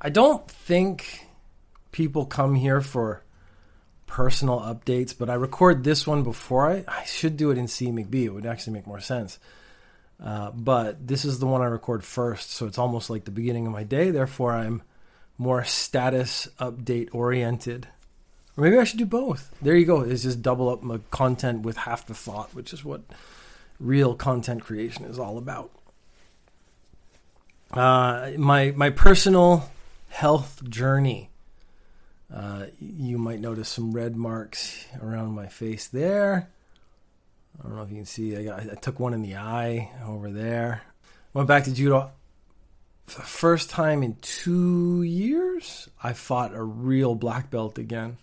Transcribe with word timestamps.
I 0.00 0.10
don't 0.10 0.48
think 0.48 1.26
people 1.92 2.26
come 2.26 2.54
here 2.54 2.80
for 2.80 3.22
personal 4.06 4.60
updates, 4.60 5.14
but 5.16 5.28
I 5.28 5.34
record 5.34 5.84
this 5.84 6.06
one 6.06 6.22
before 6.22 6.70
I. 6.70 6.84
I 6.86 7.04
should 7.04 7.36
do 7.36 7.50
it 7.50 7.58
in 7.58 7.68
C. 7.68 7.88
It 7.88 8.34
would 8.34 8.46
actually 8.46 8.74
make 8.74 8.86
more 8.86 9.00
sense. 9.00 9.38
Uh, 10.22 10.50
but 10.50 11.06
this 11.06 11.24
is 11.24 11.38
the 11.38 11.46
one 11.46 11.62
I 11.62 11.66
record 11.66 12.04
first, 12.04 12.50
so 12.50 12.66
it's 12.66 12.78
almost 12.78 13.10
like 13.10 13.24
the 13.24 13.30
beginning 13.30 13.66
of 13.66 13.72
my 13.72 13.84
day. 13.84 14.10
Therefore, 14.10 14.52
I'm 14.52 14.82
more 15.36 15.62
status 15.64 16.48
update 16.58 17.08
oriented. 17.12 17.86
Or 18.56 18.64
maybe 18.64 18.78
I 18.78 18.84
should 18.84 18.98
do 18.98 19.06
both. 19.06 19.54
There 19.62 19.76
you 19.76 19.86
go. 19.86 20.00
It's 20.00 20.24
just 20.24 20.42
double 20.42 20.68
up 20.68 20.82
my 20.82 20.98
content 21.10 21.62
with 21.62 21.76
half 21.76 22.06
the 22.06 22.14
thought, 22.14 22.54
which 22.54 22.72
is 22.72 22.84
what 22.84 23.02
real 23.78 24.14
content 24.14 24.64
creation 24.64 25.04
is 25.04 25.18
all 25.18 25.38
about. 25.38 25.70
Uh, 27.72 28.32
my 28.36 28.72
my 28.72 28.90
personal 28.90 29.70
health 30.08 30.62
journey. 30.68 31.30
Uh, 32.32 32.66
you 32.80 33.16
might 33.18 33.40
notice 33.40 33.68
some 33.68 33.92
red 33.92 34.16
marks 34.16 34.86
around 35.00 35.34
my 35.34 35.46
face 35.46 35.88
there. 35.88 36.50
I 37.58 37.62
don't 37.62 37.76
know 37.76 37.82
if 37.82 37.90
you 37.90 37.96
can 37.96 38.04
see. 38.04 38.36
I, 38.36 38.44
got, 38.44 38.60
I 38.60 38.74
took 38.74 39.00
one 39.00 39.14
in 39.14 39.22
the 39.22 39.36
eye 39.36 39.90
over 40.06 40.30
there. 40.30 40.82
Went 41.32 41.48
back 41.48 41.64
to 41.64 41.72
judo. 41.72 42.10
For 43.06 43.22
the 43.22 43.26
first 43.26 43.70
time 43.70 44.02
in 44.02 44.16
two 44.20 45.02
years, 45.02 45.88
I 46.02 46.12
fought 46.12 46.54
a 46.54 46.62
real 46.62 47.14
black 47.14 47.50
belt 47.50 47.78
again, 47.78 48.18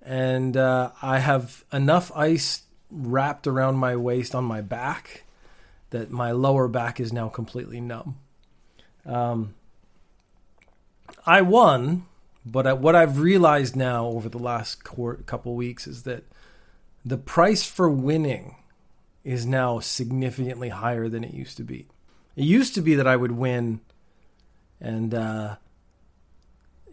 and 0.00 0.56
uh, 0.56 0.92
I 1.02 1.18
have 1.18 1.64
enough 1.70 2.10
ice 2.16 2.62
wrapped 2.90 3.46
around 3.46 3.76
my 3.76 3.96
waist 3.96 4.34
on 4.34 4.44
my 4.44 4.62
back 4.62 5.24
that 5.90 6.10
my 6.10 6.32
lower 6.32 6.66
back 6.66 6.98
is 6.98 7.12
now 7.12 7.28
completely 7.28 7.80
numb. 7.80 8.16
Um, 9.04 9.54
I 11.26 11.42
won, 11.42 12.06
but 12.44 12.78
what 12.78 12.94
I've 12.94 13.18
realized 13.18 13.76
now 13.76 14.06
over 14.06 14.28
the 14.28 14.38
last 14.38 14.84
couple 14.84 15.54
weeks 15.54 15.86
is 15.86 16.02
that 16.04 16.24
the 17.04 17.18
price 17.18 17.64
for 17.66 17.88
winning 17.88 18.56
is 19.24 19.46
now 19.46 19.80
significantly 19.80 20.68
higher 20.68 21.08
than 21.08 21.24
it 21.24 21.34
used 21.34 21.56
to 21.56 21.64
be. 21.64 21.86
It 22.36 22.44
used 22.44 22.74
to 22.74 22.80
be 22.80 22.94
that 22.94 23.06
I 23.06 23.16
would 23.16 23.32
win 23.32 23.80
and 24.80 25.14
uh, 25.14 25.56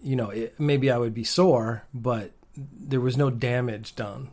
you 0.03 0.15
know, 0.15 0.29
it, 0.29 0.59
maybe 0.59 0.91
I 0.91 0.97
would 0.97 1.13
be 1.13 1.23
sore, 1.23 1.83
but 1.93 2.31
there 2.55 3.01
was 3.01 3.17
no 3.17 3.29
damage 3.29 3.95
done. 3.95 4.29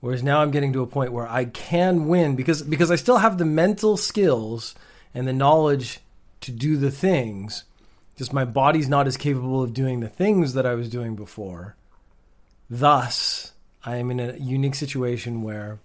Whereas 0.00 0.22
now 0.22 0.40
I'm 0.40 0.50
getting 0.50 0.72
to 0.74 0.82
a 0.82 0.86
point 0.86 1.12
where 1.12 1.26
I 1.26 1.46
can 1.46 2.08
win 2.08 2.36
because 2.36 2.62
because 2.62 2.90
I 2.90 2.96
still 2.96 3.18
have 3.18 3.38
the 3.38 3.44
mental 3.44 3.96
skills 3.96 4.74
and 5.14 5.26
the 5.26 5.32
knowledge 5.32 6.00
to 6.42 6.50
do 6.50 6.76
the 6.76 6.90
things. 6.90 7.64
Just 8.16 8.32
my 8.32 8.44
body's 8.44 8.88
not 8.88 9.06
as 9.06 9.16
capable 9.16 9.62
of 9.62 9.74
doing 9.74 10.00
the 10.00 10.08
things 10.08 10.54
that 10.54 10.66
I 10.66 10.74
was 10.74 10.88
doing 10.88 11.16
before. 11.16 11.76
Thus, 12.70 13.52
I 13.84 13.96
am 13.96 14.10
in 14.10 14.20
a 14.20 14.36
unique 14.36 14.74
situation 14.74 15.42
where 15.42 15.80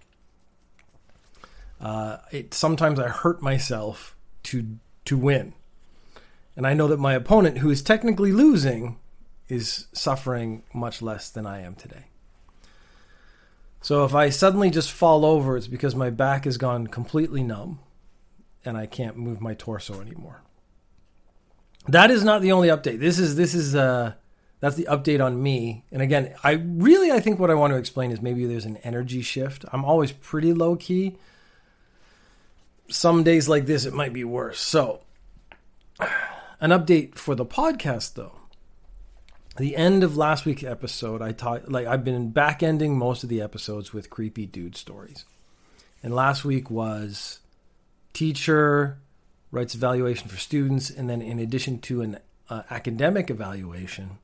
uh, 1.81 2.17
it 2.31 2.53
sometimes 2.53 2.99
I 2.99 3.07
hurt 3.07 3.41
myself 3.41 4.15
to 4.43 4.77
to 5.05 5.17
win, 5.17 5.53
and 6.55 6.67
I 6.67 6.73
know 6.73 6.87
that 6.87 6.99
my 6.99 7.13
opponent, 7.13 7.59
who 7.59 7.69
is 7.71 7.81
technically 7.81 8.31
losing, 8.31 8.97
is 9.47 9.87
suffering 9.91 10.63
much 10.73 11.01
less 11.01 11.29
than 11.29 11.47
I 11.47 11.61
am 11.61 11.75
today. 11.75 12.05
So 13.81 14.03
if 14.03 14.13
I 14.13 14.29
suddenly 14.29 14.69
just 14.69 14.91
fall 14.91 15.25
over, 15.25 15.57
it's 15.57 15.67
because 15.67 15.95
my 15.95 16.09
back 16.09 16.45
has 16.45 16.57
gone 16.57 16.87
completely 16.87 17.43
numb, 17.43 17.79
and 18.63 18.77
I 18.77 18.85
can't 18.85 19.17
move 19.17 19.41
my 19.41 19.53
torso 19.53 19.99
anymore. 19.99 20.41
That 21.87 22.11
is 22.11 22.23
not 22.23 22.41
the 22.41 22.51
only 22.51 22.67
update. 22.67 22.99
This 22.99 23.19
is 23.19 23.35
this 23.35 23.53
is 23.53 23.75
uh 23.75 24.13
that's 24.59 24.75
the 24.75 24.87
update 24.89 25.23
on 25.23 25.41
me. 25.41 25.85
And 25.91 26.01
again, 26.01 26.35
I 26.43 26.51
really 26.51 27.11
I 27.11 27.19
think 27.19 27.39
what 27.39 27.49
I 27.49 27.55
want 27.55 27.71
to 27.71 27.77
explain 27.77 28.11
is 28.11 28.21
maybe 28.21 28.45
there's 28.45 28.65
an 28.65 28.77
energy 28.77 29.21
shift. 29.21 29.65
I'm 29.71 29.85
always 29.85 30.11
pretty 30.11 30.53
low 30.53 30.75
key. 30.75 31.17
Some 32.89 33.23
days 33.23 33.47
like 33.47 33.65
this 33.65 33.85
it 33.85 33.93
might 33.93 34.13
be 34.13 34.23
worse. 34.23 34.59
So, 34.59 35.01
an 35.99 36.71
update 36.71 37.15
for 37.15 37.35
the 37.35 37.45
podcast 37.45 38.15
though. 38.15 38.33
The 39.57 39.75
end 39.75 40.03
of 40.03 40.15
last 40.15 40.45
week's 40.45 40.63
episode, 40.63 41.21
I 41.21 41.31
taught 41.31 41.71
like 41.71 41.87
I've 41.87 42.03
been 42.03 42.31
back 42.31 42.61
ending 42.61 42.97
most 42.97 43.23
of 43.23 43.29
the 43.29 43.41
episodes 43.41 43.93
with 43.93 44.09
creepy 44.09 44.45
dude 44.45 44.75
stories. 44.75 45.25
And 46.01 46.15
last 46.15 46.45
week 46.45 46.69
was 46.69 47.39
teacher 48.13 48.99
writes 49.51 49.75
evaluation 49.75 50.27
for 50.27 50.37
students, 50.37 50.89
and 50.89 51.09
then 51.09 51.21
in 51.21 51.39
addition 51.39 51.79
to 51.79 52.01
an 52.01 52.17
uh, 52.49 52.63
academic 52.69 53.29
evaluation, 53.29 54.17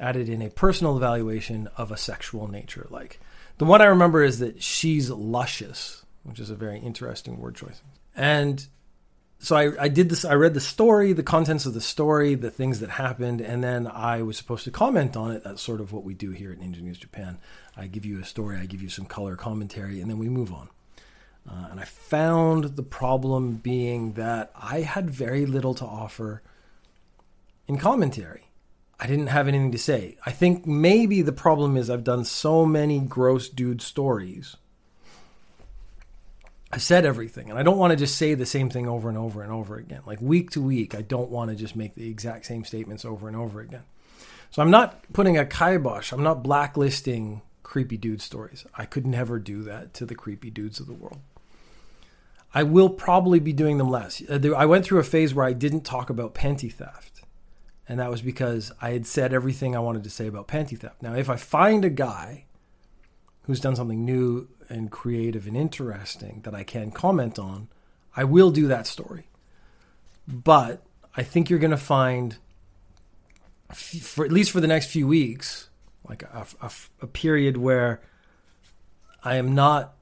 added 0.00 0.28
in 0.28 0.42
a 0.42 0.50
personal 0.50 0.96
evaluation 0.96 1.68
of 1.76 1.90
a 1.90 1.96
sexual 1.96 2.48
nature. 2.48 2.86
Like 2.90 3.20
the 3.58 3.64
one 3.64 3.80
I 3.80 3.86
remember 3.86 4.22
is 4.22 4.38
that 4.40 4.62
she's 4.62 5.10
luscious, 5.10 6.04
which 6.24 6.40
is 6.40 6.50
a 6.50 6.54
very 6.54 6.78
interesting 6.78 7.38
word 7.38 7.54
choice. 7.54 7.82
And 8.16 8.66
so 9.38 9.56
I, 9.56 9.84
I 9.84 9.88
did 9.88 10.08
this. 10.08 10.24
I 10.24 10.34
read 10.34 10.54
the 10.54 10.60
story, 10.60 11.12
the 11.12 11.22
contents 11.22 11.66
of 11.66 11.74
the 11.74 11.80
story, 11.80 12.34
the 12.34 12.50
things 12.50 12.80
that 12.80 12.90
happened, 12.90 13.40
and 13.40 13.62
then 13.62 13.86
I 13.86 14.22
was 14.22 14.36
supposed 14.36 14.64
to 14.64 14.70
comment 14.70 15.16
on 15.16 15.32
it. 15.32 15.44
That's 15.44 15.62
sort 15.62 15.80
of 15.80 15.92
what 15.92 16.04
we 16.04 16.14
do 16.14 16.30
here 16.30 16.52
at 16.52 16.60
Ninja 16.60 16.80
News 16.80 16.98
Japan. 16.98 17.38
I 17.76 17.86
give 17.86 18.04
you 18.04 18.20
a 18.20 18.24
story, 18.24 18.58
I 18.58 18.66
give 18.66 18.82
you 18.82 18.88
some 18.88 19.06
color 19.06 19.34
commentary, 19.34 20.00
and 20.00 20.10
then 20.10 20.18
we 20.18 20.28
move 20.28 20.52
on. 20.52 20.68
Uh, 21.48 21.68
and 21.70 21.80
I 21.80 21.84
found 21.84 22.76
the 22.76 22.82
problem 22.82 23.56
being 23.56 24.12
that 24.12 24.52
I 24.54 24.80
had 24.80 25.10
very 25.10 25.44
little 25.44 25.74
to 25.74 25.84
offer 25.84 26.42
in 27.66 27.78
commentary. 27.78 28.48
I 29.00 29.06
didn't 29.06 29.28
have 29.28 29.48
anything 29.48 29.72
to 29.72 29.78
say. 29.78 30.16
I 30.24 30.30
think 30.30 30.66
maybe 30.66 31.22
the 31.22 31.32
problem 31.32 31.76
is 31.76 31.90
I've 31.90 32.04
done 32.04 32.24
so 32.24 32.64
many 32.64 33.00
gross 33.00 33.48
dude 33.48 33.82
stories. 33.82 34.56
I 36.72 36.78
said 36.78 37.04
everything, 37.04 37.50
and 37.50 37.58
I 37.58 37.62
don't 37.62 37.76
want 37.76 37.90
to 37.90 37.96
just 37.96 38.16
say 38.16 38.34
the 38.34 38.46
same 38.46 38.70
thing 38.70 38.88
over 38.88 39.08
and 39.08 39.18
over 39.18 39.42
and 39.42 39.52
over 39.52 39.76
again. 39.76 40.02
Like 40.06 40.22
week 40.22 40.50
to 40.52 40.62
week, 40.62 40.94
I 40.94 41.02
don't 41.02 41.30
want 41.30 41.50
to 41.50 41.56
just 41.56 41.76
make 41.76 41.96
the 41.96 42.08
exact 42.08 42.46
same 42.46 42.64
statements 42.64 43.04
over 43.04 43.28
and 43.28 43.36
over 43.36 43.60
again. 43.60 43.82
So 44.50 44.62
I'm 44.62 44.70
not 44.70 45.02
putting 45.12 45.36
a 45.36 45.44
kibosh, 45.44 46.12
I'm 46.12 46.22
not 46.22 46.42
blacklisting 46.42 47.42
creepy 47.62 47.96
dude 47.96 48.22
stories. 48.22 48.64
I 48.76 48.84
could 48.84 49.06
never 49.06 49.38
do 49.38 49.62
that 49.64 49.94
to 49.94 50.06
the 50.06 50.14
creepy 50.14 50.50
dudes 50.50 50.78
of 50.78 50.86
the 50.86 50.94
world. 50.94 51.18
I 52.54 52.62
will 52.62 52.90
probably 52.90 53.40
be 53.40 53.52
doing 53.52 53.78
them 53.78 53.90
less. 53.90 54.22
Uh, 54.28 54.52
I 54.54 54.66
went 54.66 54.84
through 54.84 55.00
a 55.00 55.04
phase 55.04 55.34
where 55.34 55.46
I 55.46 55.52
didn't 55.52 55.82
talk 55.82 56.10
about 56.10 56.34
panty 56.34 56.72
theft, 56.72 57.22
and 57.88 57.98
that 57.98 58.10
was 58.10 58.22
because 58.22 58.72
I 58.80 58.90
had 58.90 59.06
said 59.06 59.32
everything 59.32 59.74
I 59.74 59.80
wanted 59.80 60.04
to 60.04 60.10
say 60.10 60.26
about 60.26 60.48
panty 60.48 60.78
theft. 60.78 61.02
Now, 61.02 61.14
if 61.14 61.30
I 61.30 61.36
find 61.36 61.84
a 61.84 61.90
guy 61.90 62.44
who's 63.42 63.60
done 63.60 63.76
something 63.76 64.04
new 64.04 64.48
and 64.68 64.90
creative 64.90 65.46
and 65.46 65.56
interesting 65.56 66.40
that 66.44 66.54
I 66.54 66.62
can 66.62 66.90
comment 66.90 67.38
on, 67.38 67.68
I 68.14 68.24
will 68.24 68.50
do 68.50 68.68
that 68.68 68.86
story. 68.86 69.28
But 70.28 70.82
I 71.16 71.22
think 71.22 71.50
you're 71.50 71.58
going 71.58 71.72
to 71.72 71.76
find, 71.76 72.36
for 73.72 74.24
at 74.24 74.30
least 74.30 74.50
for 74.50 74.60
the 74.60 74.68
next 74.68 74.86
few 74.86 75.06
weeks, 75.06 75.68
like 76.08 76.22
a, 76.22 76.46
a, 76.60 76.70
a 77.00 77.06
period 77.06 77.56
where 77.56 78.00
I 79.24 79.36
am 79.36 79.54
not 79.54 79.94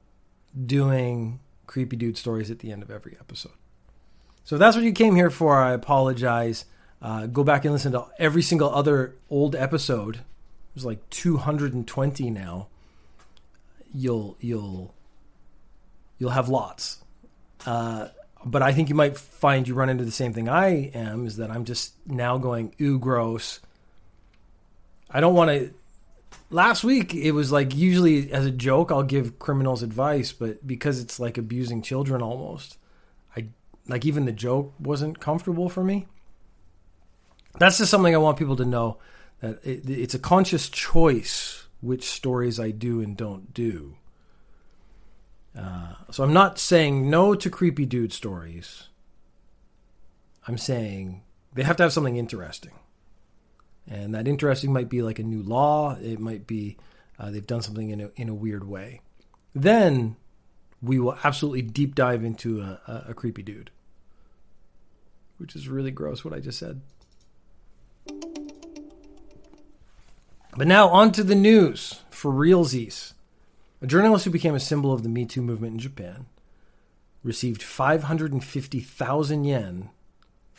doing 0.65 1.39
creepy 1.71 1.95
dude 1.95 2.17
stories 2.17 2.51
at 2.51 2.59
the 2.59 2.69
end 2.69 2.83
of 2.83 2.91
every 2.91 3.15
episode. 3.17 3.53
So 4.43 4.57
if 4.57 4.59
that's 4.59 4.75
what 4.75 4.83
you 4.83 4.91
came 4.91 5.15
here 5.15 5.29
for, 5.29 5.55
I 5.55 5.71
apologize. 5.71 6.65
Uh, 7.01 7.27
go 7.27 7.45
back 7.45 7.63
and 7.63 7.73
listen 7.73 7.93
to 7.93 8.05
every 8.19 8.41
single 8.41 8.69
other 8.69 9.15
old 9.29 9.55
episode. 9.55 10.19
There's 10.75 10.85
like 10.85 11.09
220 11.11 12.29
now. 12.29 12.67
You'll 13.93 14.35
you'll 14.41 14.93
you'll 16.19 16.31
have 16.31 16.49
lots. 16.49 16.97
Uh, 17.65 18.09
but 18.43 18.61
I 18.61 18.73
think 18.73 18.89
you 18.89 18.95
might 18.95 19.17
find 19.17 19.65
you 19.65 19.73
run 19.73 19.89
into 19.89 20.03
the 20.03 20.11
same 20.11 20.33
thing 20.33 20.49
I 20.49 20.91
am. 20.93 21.25
Is 21.25 21.37
that 21.37 21.51
I'm 21.51 21.63
just 21.63 21.93
now 22.05 22.37
going 22.37 22.75
ooh 22.81 22.99
gross. 22.99 23.61
I 25.09 25.21
don't 25.21 25.35
want 25.35 25.51
to 25.51 25.73
last 26.51 26.83
week 26.83 27.15
it 27.15 27.31
was 27.31 27.51
like 27.51 27.75
usually 27.75 28.31
as 28.31 28.45
a 28.45 28.51
joke 28.51 28.91
I'll 28.91 29.03
give 29.03 29.39
criminals 29.39 29.81
advice, 29.81 30.31
but 30.31 30.65
because 30.67 30.99
it's 30.99 31.19
like 31.19 31.37
abusing 31.37 31.81
children 31.81 32.21
almost, 32.21 32.77
I 33.35 33.47
like 33.87 34.05
even 34.05 34.25
the 34.25 34.31
joke 34.31 34.73
wasn't 34.79 35.19
comfortable 35.19 35.69
for 35.69 35.83
me. 35.83 36.07
That's 37.57 37.77
just 37.77 37.91
something 37.91 38.13
I 38.13 38.19
want 38.19 38.37
people 38.37 38.55
to 38.57 38.65
know 38.65 38.97
that 39.41 39.59
it, 39.65 39.89
it's 39.89 40.13
a 40.13 40.19
conscious 40.19 40.69
choice 40.69 41.67
which 41.81 42.09
stories 42.09 42.59
I 42.59 42.71
do 42.71 43.01
and 43.01 43.17
don't 43.17 43.53
do. 43.53 43.97
Uh, 45.57 45.95
so 46.11 46.23
I'm 46.23 46.33
not 46.33 46.59
saying 46.59 47.09
no 47.09 47.35
to 47.35 47.49
creepy 47.49 47.85
dude 47.85 48.13
stories. 48.13 48.87
I'm 50.47 50.57
saying 50.57 51.23
they 51.53 51.63
have 51.63 51.75
to 51.77 51.83
have 51.83 51.93
something 51.93 52.15
interesting. 52.15 52.71
And 53.91 54.15
that 54.15 54.25
interesting 54.25 54.71
might 54.71 54.87
be 54.87 55.01
like 55.01 55.19
a 55.19 55.23
new 55.23 55.43
law. 55.43 55.97
It 56.01 56.17
might 56.17 56.47
be 56.47 56.77
uh, 57.19 57.29
they've 57.29 57.45
done 57.45 57.61
something 57.61 57.89
in 57.89 57.99
a, 57.99 58.09
in 58.15 58.29
a 58.29 58.33
weird 58.33 58.65
way. 58.65 59.01
Then 59.53 60.15
we 60.81 60.97
will 60.97 61.17
absolutely 61.25 61.61
deep 61.61 61.93
dive 61.93 62.23
into 62.23 62.61
a, 62.61 62.79
a, 62.87 63.05
a 63.09 63.13
creepy 63.13 63.43
dude, 63.43 63.69
which 65.37 65.57
is 65.57 65.67
really 65.67 65.91
gross 65.91 66.23
what 66.23 66.33
I 66.33 66.39
just 66.39 66.57
said. 66.57 66.79
But 70.55 70.67
now 70.67 70.87
on 70.87 71.11
to 71.11 71.23
the 71.23 71.35
news 71.35 71.99
for 72.09 72.31
realsies. 72.31 73.11
A 73.81 73.87
journalist 73.87 74.23
who 74.23 74.31
became 74.31 74.55
a 74.55 74.59
symbol 74.59 74.93
of 74.93 75.03
the 75.03 75.09
Me 75.09 75.25
Too 75.25 75.41
movement 75.41 75.73
in 75.73 75.79
Japan 75.79 76.27
received 77.23 77.61
550,000 77.61 79.43
yen 79.43 79.89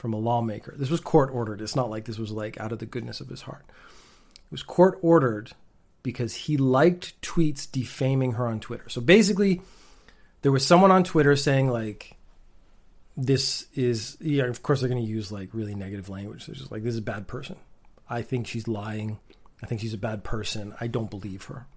from 0.02 0.12
a 0.12 0.18
lawmaker. 0.18 0.74
This 0.76 0.90
was 0.90 0.98
court 0.98 1.30
ordered. 1.32 1.60
It's 1.60 1.76
not 1.76 1.88
like 1.88 2.06
this 2.06 2.18
was 2.18 2.32
like 2.32 2.58
out 2.58 2.72
of 2.72 2.80
the 2.80 2.86
goodness 2.86 3.20
of 3.20 3.28
his 3.28 3.42
heart. 3.42 3.64
It 3.68 4.50
was 4.50 4.64
court 4.64 4.98
ordered 5.00 5.52
because 6.02 6.34
he 6.34 6.56
liked 6.56 7.22
tweets 7.22 7.70
defaming 7.70 8.32
her 8.32 8.48
on 8.48 8.58
Twitter. 8.58 8.88
So 8.88 9.00
basically, 9.00 9.62
there 10.42 10.50
was 10.50 10.66
someone 10.66 10.90
on 10.90 11.04
Twitter 11.04 11.36
saying 11.36 11.68
like 11.68 12.16
this 13.16 13.66
is 13.74 14.16
yeah, 14.20 14.46
of 14.46 14.64
course 14.64 14.80
they're 14.80 14.88
going 14.88 15.04
to 15.04 15.08
use 15.08 15.30
like 15.30 15.50
really 15.52 15.76
negative 15.76 16.08
language. 16.08 16.46
They're 16.46 16.56
just 16.56 16.72
like 16.72 16.82
this 16.82 16.94
is 16.94 16.98
a 16.98 17.02
bad 17.02 17.28
person. 17.28 17.54
I 18.10 18.22
think 18.22 18.48
she's 18.48 18.66
lying. 18.66 19.20
I 19.62 19.66
think 19.66 19.82
she's 19.82 19.94
a 19.94 19.98
bad 19.98 20.24
person. 20.24 20.74
I 20.80 20.88
don't 20.88 21.10
believe 21.10 21.44
her. 21.44 21.68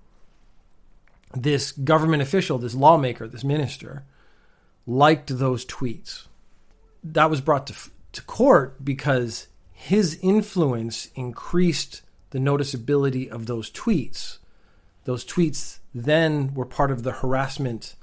This 1.35 1.73
government 1.73 2.23
official, 2.23 2.57
this 2.57 2.73
lawmaker, 2.73 3.27
this 3.27 3.43
minister 3.43 4.03
liked 4.87 5.37
those 5.37 5.63
tweets. 5.63 6.25
That 7.03 7.29
was 7.29 7.39
brought 7.39 7.67
to 7.67 7.75
to 8.15 8.21
court 8.23 8.83
because 8.83 9.47
his 9.71 10.17
influence 10.21 11.09
increased 11.15 12.01
the 12.31 12.39
noticeability 12.39 13.29
of 13.29 13.45
those 13.45 13.69
tweets. 13.71 14.39
Those 15.03 15.23
tweets 15.23 15.79
then 15.93 16.53
were 16.53 16.65
part 16.65 16.91
of 16.91 17.03
the 17.03 17.11
harassment 17.11 17.95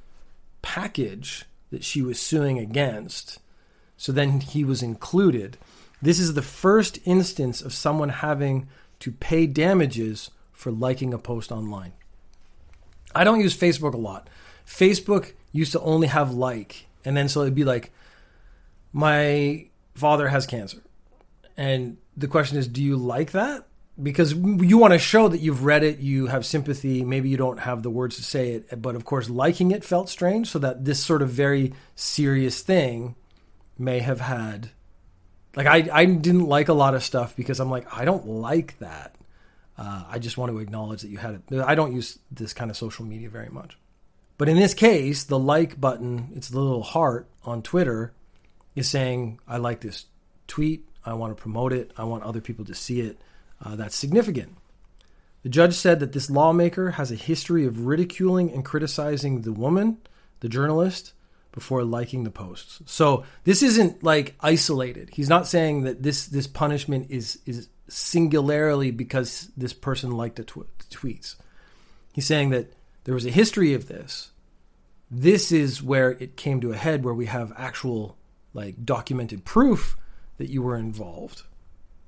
package 0.63 1.45
that 1.71 1.83
she 1.83 2.03
was 2.03 2.21
suing 2.21 2.59
against. 2.59 3.41
So 3.97 4.13
then 4.13 4.41
he 4.41 4.65
was 4.65 4.83
included. 4.83 5.59
This 6.01 6.19
is 6.19 6.35
the 6.35 6.43
first 6.43 6.99
instance 7.05 7.61
of 7.63 7.73
someone 7.73 8.11
having 8.11 8.69
to 9.01 9.13
pay 9.13 9.47
damages 9.47 10.31
for 10.53 10.71
liking 10.71 11.13
a 11.13 11.19
post 11.19 11.51
online. 11.51 11.93
I 13.15 13.25
don't 13.25 13.41
use 13.41 13.57
Facebook 13.57 13.95
a 13.95 13.99
lot. 13.99 14.29
Facebook 14.67 15.33
used 15.53 15.73
to 15.73 15.81
only 15.81 16.07
have 16.09 16.33
like, 16.33 16.87
and 17.05 17.17
then 17.17 17.29
so 17.29 17.43
it'd 17.43 17.55
be 17.55 17.65
like, 17.65 17.93
my 18.93 19.67
father 19.95 20.29
has 20.29 20.47
cancer. 20.47 20.83
And 21.57 21.99
the 22.17 22.29
question 22.29 22.59
is, 22.59 22.69
do 22.69 22.83
you 22.83 22.97
like 22.97 23.33
that? 23.33 23.67
Because 24.03 24.33
you 24.33 24.79
want 24.79 24.95
to 24.95 24.99
show 24.99 25.29
that 25.29 25.41
you've 25.41 25.65
read 25.65 25.85
it, 25.85 25.99
you 25.99 26.27
have 26.27 26.47
sympathy. 26.47 27.05
Maybe 27.05 27.29
you 27.29 27.37
don't 27.37 27.59
have 27.59 27.83
the 27.83 27.91
words 27.91 28.17
to 28.17 28.23
say 28.23 28.53
it, 28.53 28.81
but 28.81 28.97
of 28.97 29.05
course, 29.05 29.29
liking 29.29 29.71
it 29.71 29.85
felt 29.85 30.09
strange. 30.09 30.49
So 30.49 30.59
that 30.61 30.85
this 30.85 31.05
sort 31.05 31.21
of 31.21 31.29
very 31.29 31.75
serious 31.95 32.63
thing 32.63 33.17
may 33.79 33.99
have 34.01 34.21
had, 34.21 34.71
like, 35.55 35.67
I, 35.67 35.89
I 35.93 36.05
didn't 36.07 36.47
like 36.47 36.69
a 36.69 36.73
lot 36.73 36.95
of 36.95 37.03
stuff 37.03 37.37
because 37.37 37.61
I'm 37.61 37.71
like, 37.71 37.87
I 37.95 38.07
don't 38.07 38.27
like 38.27 38.79
that. 38.79 39.15
Uh, 39.77 40.05
I 40.09 40.19
just 40.19 40.39
want 40.39 40.53
to 40.53 40.59
acknowledge 40.59 41.03
that 41.03 41.09
you 41.09 41.19
had 41.19 41.43
it. 41.49 41.61
I 41.61 41.75
don't 41.75 41.95
use 41.95 42.19
this 42.31 42.55
kind 42.55 42.71
of 42.71 42.77
social 42.77 43.05
media 43.05 43.29
very 43.29 43.49
much. 43.51 43.77
But 44.39 44.49
in 44.49 44.57
this 44.57 44.75
case, 44.75 45.25
the 45.25 45.39
like 45.39 45.81
button, 45.81 46.33
it's 46.35 46.49
the 46.49 46.61
little 46.61 46.83
heart 46.83 47.29
on 47.45 47.63
Twitter, 47.63 48.15
is 48.75 48.89
saying, 48.89 49.41
I 49.47 49.59
like 49.59 49.81
this 49.81 50.07
tweet. 50.47 50.89
I 51.05 51.15
want 51.15 51.37
to 51.37 51.41
promote 51.41 51.73
it. 51.73 51.93
I 51.97 52.05
want 52.05 52.23
other 52.23 52.41
people 52.41 52.65
to 52.67 52.75
see 52.75 53.01
it. 53.01 53.21
Uh, 53.61 53.77
that's 53.77 53.97
significant. 53.97 54.57
The 55.43 55.49
judge 55.49 55.75
said 55.75 56.01
that 56.01 56.13
this 56.13 56.31
lawmaker 56.31 56.93
has 56.93 57.11
a 57.11 57.17
history 57.17 57.67
of 57.67 57.87
ridiculing 57.87 58.53
and 58.53 58.65
criticizing 58.65 59.43
the 59.43 59.53
woman, 59.53 59.99
the 60.41 60.49
journalist, 60.49 61.13
before 61.51 61.85
liking 61.85 62.25
the 62.25 62.31
posts. 62.31 62.81
So 62.87 63.25
this 63.45 63.63
isn't 63.63 64.03
like 64.03 64.37
isolated. 64.41 65.11
He's 65.13 65.29
not 65.29 65.47
saying 65.47 65.83
that 65.83 66.03
this 66.03 66.27
this 66.27 66.47
punishment 66.47 67.11
is 67.11 67.39
is 67.45 67.69
singularly 67.89 68.91
because 68.91 69.51
this 69.57 69.73
person 69.73 70.13
liked 70.13 70.37
the 70.37 70.45
tw- 70.45 70.69
tweets. 70.91 71.37
He's 72.13 72.27
saying 72.27 72.51
that 72.51 72.73
there 73.05 73.15
was 73.15 73.27
a 73.27 73.31
history 73.31 73.75
of 73.75 73.89
this. 73.89 74.31
This 75.11 75.53
is 75.53 75.83
where 75.83 76.13
it 76.13 76.37
came 76.37 76.61
to 76.63 76.73
a 76.73 76.77
head, 76.77 77.05
where 77.05 77.13
we 77.13 77.27
have 77.27 77.53
actual 77.57 78.17
like 78.55 78.85
documented 78.85 79.45
proof 79.45 79.97
that 80.39 80.51
you 80.51 80.63
were 80.63 80.77
involved, 80.77 81.43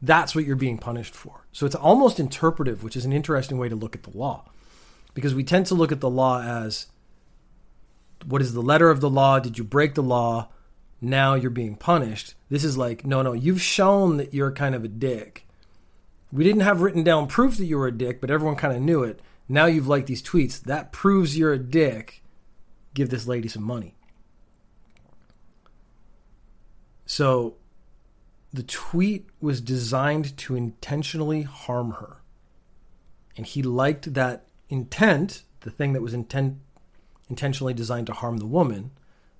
that's 0.02 0.34
what 0.34 0.44
you're 0.44 0.56
being 0.56 0.78
punished 0.78 1.14
for. 1.14 1.46
So 1.52 1.66
it's 1.66 1.74
almost 1.74 2.20
interpretive, 2.20 2.82
which 2.82 2.96
is 2.96 3.04
an 3.04 3.12
interesting 3.12 3.58
way 3.58 3.68
to 3.68 3.76
look 3.76 3.94
at 3.94 4.02
the 4.02 4.16
law. 4.16 4.50
Because 5.14 5.34
we 5.34 5.44
tend 5.44 5.66
to 5.66 5.74
look 5.74 5.92
at 5.92 6.00
the 6.00 6.10
law 6.10 6.42
as 6.42 6.86
what 8.26 8.42
is 8.42 8.52
the 8.52 8.62
letter 8.62 8.90
of 8.90 9.00
the 9.00 9.10
law? 9.10 9.38
Did 9.38 9.58
you 9.58 9.64
break 9.64 9.94
the 9.94 10.02
law? 10.02 10.48
Now 11.00 11.34
you're 11.34 11.50
being 11.50 11.76
punished. 11.76 12.34
This 12.48 12.64
is 12.64 12.76
like, 12.76 13.06
no, 13.06 13.22
no, 13.22 13.32
you've 13.32 13.62
shown 13.62 14.16
that 14.16 14.34
you're 14.34 14.52
kind 14.52 14.74
of 14.74 14.84
a 14.84 14.88
dick. 14.88 15.46
We 16.32 16.44
didn't 16.44 16.62
have 16.62 16.80
written 16.80 17.04
down 17.04 17.26
proof 17.28 17.56
that 17.58 17.66
you 17.66 17.78
were 17.78 17.86
a 17.86 17.96
dick, 17.96 18.20
but 18.20 18.30
everyone 18.30 18.56
kind 18.56 18.74
of 18.74 18.82
knew 18.82 19.04
it. 19.04 19.20
Now 19.48 19.66
you've 19.66 19.86
liked 19.86 20.06
these 20.06 20.22
tweets. 20.22 20.60
That 20.62 20.92
proves 20.92 21.38
you're 21.38 21.52
a 21.52 21.58
dick. 21.58 22.22
Give 22.94 23.10
this 23.10 23.26
lady 23.26 23.48
some 23.48 23.62
money. 23.62 23.94
So 27.14 27.54
the 28.52 28.64
tweet 28.64 29.28
was 29.40 29.60
designed 29.60 30.36
to 30.36 30.56
intentionally 30.56 31.42
harm 31.42 31.92
her. 31.92 32.16
And 33.36 33.46
he 33.46 33.62
liked 33.62 34.14
that 34.14 34.46
intent, 34.68 35.44
the 35.60 35.70
thing 35.70 35.92
that 35.92 36.02
was 36.02 36.12
intent, 36.12 36.56
intentionally 37.30 37.72
designed 37.72 38.08
to 38.08 38.14
harm 38.14 38.38
the 38.38 38.46
woman. 38.46 38.90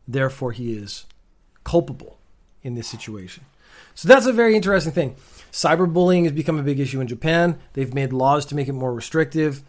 Therefore, 0.06 0.53
he 0.53 0.75
is 0.75 1.06
culpable 1.65 2.21
in 2.62 2.76
this 2.76 2.87
situation. 2.87 3.44
So 3.97 4.06
that's 4.06 4.26
a 4.26 4.32
very 4.32 4.55
interesting 4.55 4.93
thing. 4.93 5.17
Cyberbullying 5.50 6.23
has 6.23 6.32
become 6.32 6.61
a 6.61 6.62
big 6.62 6.79
issue 6.79 7.00
in 7.00 7.09
Japan. 7.09 7.59
They've 7.73 7.93
made 7.93 8.12
laws 8.12 8.47
to 8.47 8.55
make 8.55 8.69
it 8.69 8.73
more 8.75 8.94
restrictive. 8.94 9.65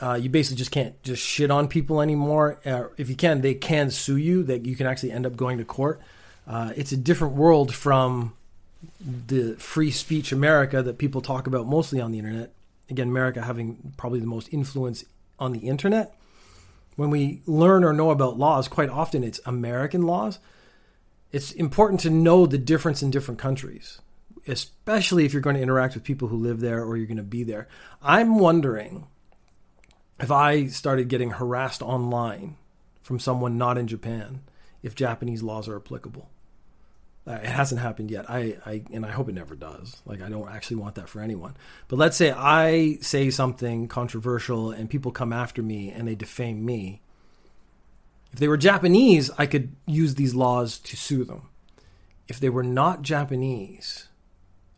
Uh, 0.00 0.14
you 0.14 0.28
basically 0.28 0.58
just 0.58 0.70
can't 0.70 1.02
just 1.02 1.20
shit 1.20 1.50
on 1.50 1.66
people 1.66 2.00
anymore. 2.00 2.60
Uh, 2.64 2.84
if 2.96 3.08
you 3.08 3.16
can, 3.16 3.40
they 3.40 3.54
can 3.54 3.90
sue 3.90 4.18
you. 4.18 4.44
That 4.44 4.66
you 4.66 4.76
can 4.76 4.86
actually 4.86 5.10
end 5.10 5.26
up 5.26 5.34
going 5.34 5.58
to 5.58 5.64
court. 5.64 6.00
Uh, 6.46 6.72
it's 6.76 6.92
a 6.92 6.96
different 6.96 7.34
world 7.34 7.74
from 7.74 8.34
the 9.00 9.54
free 9.54 9.90
speech 9.90 10.32
America 10.32 10.82
that 10.82 10.98
people 10.98 11.20
talk 11.20 11.46
about 11.46 11.66
mostly 11.66 12.00
on 12.00 12.12
the 12.12 12.18
internet. 12.18 12.52
Again, 12.90 13.08
America 13.08 13.42
having 13.42 13.94
probably 13.96 14.20
the 14.20 14.26
most 14.26 14.52
influence 14.52 15.04
on 15.38 15.52
the 15.52 15.60
internet. 15.60 16.14
When 16.96 17.10
we 17.10 17.40
learn 17.46 17.82
or 17.82 17.92
know 17.92 18.10
about 18.10 18.38
laws, 18.38 18.68
quite 18.68 18.90
often 18.90 19.24
it's 19.24 19.40
American 19.46 20.02
laws. 20.02 20.38
It's 21.32 21.50
important 21.52 22.00
to 22.00 22.10
know 22.10 22.46
the 22.46 22.58
difference 22.58 23.02
in 23.02 23.10
different 23.10 23.40
countries, 23.40 24.00
especially 24.46 25.24
if 25.24 25.32
you're 25.32 25.42
going 25.42 25.56
to 25.56 25.62
interact 25.62 25.94
with 25.94 26.04
people 26.04 26.28
who 26.28 26.36
live 26.36 26.60
there 26.60 26.84
or 26.84 26.96
you're 26.96 27.06
going 27.06 27.16
to 27.16 27.22
be 27.22 27.42
there. 27.42 27.66
I'm 28.02 28.38
wondering 28.38 29.06
if 30.20 30.30
I 30.30 30.66
started 30.66 31.08
getting 31.08 31.30
harassed 31.30 31.82
online 31.82 32.56
from 33.02 33.18
someone 33.18 33.58
not 33.58 33.78
in 33.78 33.88
Japan, 33.88 34.42
if 34.82 34.94
Japanese 34.94 35.42
laws 35.42 35.66
are 35.66 35.76
applicable. 35.76 36.30
Uh, 37.26 37.32
it 37.32 37.46
hasn't 37.46 37.80
happened 37.80 38.10
yet. 38.10 38.28
I, 38.28 38.58
I 38.66 38.82
and 38.92 39.06
I 39.06 39.10
hope 39.10 39.28
it 39.28 39.34
never 39.34 39.54
does. 39.54 39.96
Like 40.04 40.20
I 40.20 40.28
don't 40.28 40.50
actually 40.50 40.76
want 40.76 40.96
that 40.96 41.08
for 41.08 41.20
anyone. 41.20 41.56
But 41.88 41.98
let's 41.98 42.16
say 42.16 42.30
I 42.30 42.98
say 43.00 43.30
something 43.30 43.88
controversial 43.88 44.70
and 44.70 44.90
people 44.90 45.10
come 45.10 45.32
after 45.32 45.62
me 45.62 45.90
and 45.90 46.06
they 46.06 46.14
defame 46.14 46.64
me. 46.64 47.00
If 48.32 48.40
they 48.40 48.48
were 48.48 48.56
Japanese, 48.56 49.30
I 49.38 49.46
could 49.46 49.74
use 49.86 50.16
these 50.16 50.34
laws 50.34 50.78
to 50.80 50.96
sue 50.96 51.24
them. 51.24 51.48
If 52.28 52.40
they 52.40 52.50
were 52.50 52.64
not 52.64 53.02
Japanese, 53.02 54.08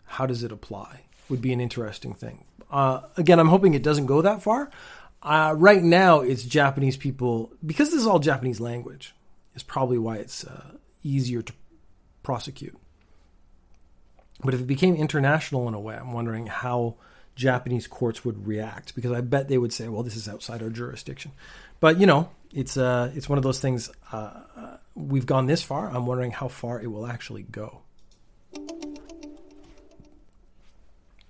how 0.05 0.27
does 0.27 0.45
it 0.45 0.53
apply? 0.53 1.03
Would 1.29 1.43
be 1.43 1.53
an 1.53 1.61
interesting 1.61 2.15
thing. 2.15 2.45
Uh, 2.71 3.01
again, 3.17 3.41
I'm 3.41 3.49
hoping 3.49 3.75
it 3.75 3.83
doesn't 3.83 4.07
go 4.07 4.23
that 4.23 4.43
far. 4.43 4.71
Uh, 5.23 5.55
right 5.57 5.83
now, 5.83 6.21
it's 6.21 6.45
Japanese 6.45 6.97
people 6.97 7.51
because 7.65 7.91
this 7.91 8.01
is 8.01 8.07
all 8.07 8.19
Japanese 8.21 8.61
language. 8.61 9.15
Is 9.55 9.63
probably 9.63 9.97
why 9.97 10.17
it's 10.17 10.45
uh, 10.45 10.73
easier 11.03 11.41
to 11.41 11.53
prosecute. 12.27 12.77
But 14.43 14.53
if 14.53 14.61
it 14.61 14.67
became 14.67 14.97
international 14.97 15.69
in 15.69 15.75
a 15.75 15.81
way, 15.81 15.95
I'm 15.95 16.13
wondering 16.13 16.49
how 16.49 16.97
Japanese 17.37 17.87
courts 17.87 18.25
would 18.25 18.49
react 18.49 18.97
because 18.97 19.13
I 19.13 19.21
bet 19.21 19.49
they 19.49 19.59
would 19.59 19.73
say, 19.73 19.87
"Well, 19.87 20.03
this 20.03 20.17
is 20.17 20.29
outside 20.29 20.61
our 20.61 20.69
jurisdiction." 20.69 21.31
But 21.79 22.01
you 22.01 22.07
know, 22.07 22.31
it's 22.53 22.77
uh, 22.77 23.13
it's 23.15 23.29
one 23.29 23.39
of 23.39 23.45
those 23.45 23.61
things. 23.61 23.91
Uh, 24.13 24.43
uh, 24.57 24.77
we've 24.97 25.25
gone 25.25 25.47
this 25.47 25.63
far. 25.63 25.89
I'm 25.89 26.05
wondering 26.05 26.33
how 26.33 26.49
far 26.49 26.83
it 26.83 26.89
will 26.89 27.07
actually 27.07 27.45
go. 27.45 27.83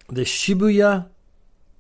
The 0.09 0.23
Shibuya 0.23 1.09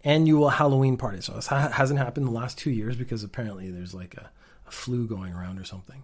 annual 0.04 0.50
Halloween 0.50 0.98
party. 0.98 1.22
So 1.22 1.32
this 1.32 1.46
ha- 1.46 1.70
hasn't 1.70 1.98
happened 1.98 2.26
in 2.26 2.34
the 2.34 2.38
last 2.38 2.58
two 2.58 2.70
years 2.70 2.96
because 2.96 3.24
apparently 3.24 3.70
there's 3.70 3.94
like 3.94 4.14
a, 4.14 4.30
a 4.66 4.70
flu 4.70 5.06
going 5.06 5.32
around 5.32 5.58
or 5.58 5.64
something. 5.64 6.02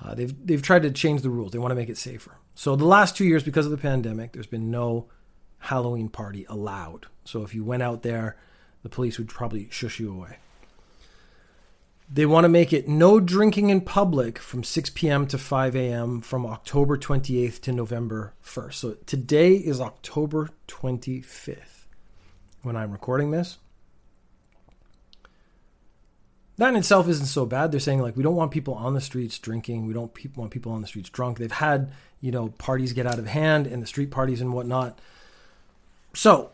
Uh, 0.00 0.14
they've 0.14 0.46
they've 0.46 0.62
tried 0.62 0.82
to 0.82 0.90
change 0.90 1.22
the 1.22 1.30
rules. 1.30 1.52
They 1.52 1.58
want 1.58 1.72
to 1.72 1.76
make 1.76 1.88
it 1.88 1.98
safer. 1.98 2.36
So 2.54 2.76
the 2.76 2.84
last 2.84 3.16
two 3.16 3.24
years, 3.24 3.42
because 3.42 3.66
of 3.66 3.72
the 3.72 3.78
pandemic, 3.78 4.32
there's 4.32 4.46
been 4.46 4.70
no 4.70 5.08
Halloween 5.58 6.08
party 6.08 6.46
allowed. 6.48 7.06
So 7.24 7.42
if 7.42 7.54
you 7.54 7.64
went 7.64 7.82
out 7.82 8.02
there, 8.02 8.36
the 8.82 8.88
police 8.88 9.18
would 9.18 9.28
probably 9.28 9.68
shush 9.70 9.98
you 10.00 10.12
away. 10.12 10.38
They 12.10 12.24
want 12.24 12.44
to 12.44 12.48
make 12.48 12.72
it 12.72 12.88
no 12.88 13.20
drinking 13.20 13.68
in 13.68 13.82
public 13.82 14.38
from 14.38 14.64
6 14.64 14.90
p.m. 14.90 15.26
to 15.26 15.36
5 15.36 15.76
a.m. 15.76 16.22
from 16.22 16.46
October 16.46 16.96
28th 16.96 17.60
to 17.60 17.72
November 17.72 18.32
1st. 18.42 18.74
So 18.74 18.96
today 19.04 19.54
is 19.54 19.78
October 19.78 20.48
25th. 20.68 21.84
when 22.62 22.76
I'm 22.76 22.92
recording 22.92 23.30
this. 23.30 23.58
That 26.58 26.70
in 26.70 26.76
itself 26.76 27.08
isn't 27.08 27.26
so 27.26 27.46
bad. 27.46 27.70
They're 27.70 27.80
saying 27.80 28.02
like 28.02 28.16
we 28.16 28.22
don't 28.22 28.34
want 28.34 28.50
people 28.50 28.74
on 28.74 28.94
the 28.94 29.00
streets 29.00 29.38
drinking. 29.38 29.86
We 29.86 29.94
don't 29.94 30.12
pe- 30.12 30.28
want 30.34 30.50
people 30.50 30.72
on 30.72 30.82
the 30.82 30.88
streets 30.88 31.08
drunk. 31.08 31.38
They've 31.38 31.50
had 31.50 31.92
you 32.20 32.32
know 32.32 32.48
parties 32.58 32.92
get 32.92 33.06
out 33.06 33.18
of 33.18 33.26
hand 33.26 33.66
and 33.66 33.82
the 33.82 33.86
street 33.86 34.10
parties 34.10 34.40
and 34.40 34.52
whatnot. 34.52 34.98
So 36.14 36.50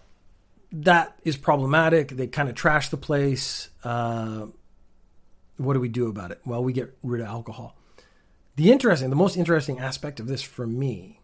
that 0.73 1.16
is 1.25 1.37
problematic. 1.37 2.08
They 2.08 2.26
kind 2.26 2.49
of 2.49 2.54
trash 2.54 2.90
the 2.90 2.96
place. 2.96 3.70
Uh, 3.82 4.46
what 5.56 5.75
do 5.75 5.80
we 5.80 5.88
do 5.88 6.08
about 6.08 6.32
it? 6.32 6.40
Well, 6.44 6.62
we 6.62 6.73
get 6.73 6.96
rid 7.02 7.23
of 7.23 7.28
alcohol. 7.28 7.76
The 8.56 8.70
interesting, 8.70 9.11
the 9.11 9.16
most 9.16 9.37
interesting 9.37 9.78
aspect 9.78 10.20
of 10.20 10.26
this 10.26 10.42
for 10.42 10.66
me 10.66 11.20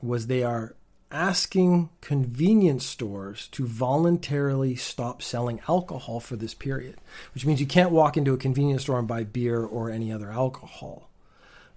was 0.00 0.26
they 0.26 0.42
are 0.42 0.76
asking 1.10 1.90
convenience 2.00 2.86
stores 2.86 3.48
to 3.48 3.66
voluntarily 3.66 4.76
stop 4.76 5.22
selling 5.22 5.60
alcohol 5.68 6.20
for 6.20 6.36
this 6.36 6.54
period, 6.54 6.96
which 7.34 7.44
means 7.44 7.60
you 7.60 7.66
can't 7.66 7.90
walk 7.90 8.16
into 8.16 8.32
a 8.32 8.38
convenience 8.38 8.82
store 8.82 8.98
and 8.98 9.08
buy 9.08 9.24
beer 9.24 9.64
or 9.64 9.90
any 9.90 10.12
other 10.12 10.30
alcohol. 10.30 11.08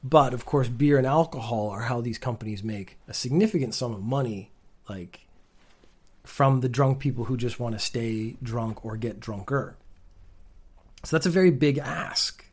But 0.04 0.34
of 0.34 0.46
course, 0.46 0.68
beer 0.68 0.98
and 0.98 1.08
alcohol 1.08 1.70
are 1.70 1.84
how 1.84 2.02
these 2.02 2.18
companies 2.18 2.64
make 2.64 2.98
a 3.08 3.14
significant 3.14 3.74
sum 3.74 3.94
of 3.94 4.04
money, 4.04 4.52
like 4.90 5.22
from 6.24 6.62
the 6.62 6.70
drunk 6.70 7.00
people 7.00 7.26
who 7.26 7.38
just 7.38 7.60
want 7.60 7.74
to 7.74 7.80
stay 7.80 8.36
drunk 8.44 8.86
or 8.86 8.98
get 8.98 9.20
drunker. 9.20 9.78
So 11.04 11.16
that's 11.16 11.26
a 11.26 11.32
very 11.32 11.52
big 11.52 11.78
ask. 11.78 12.46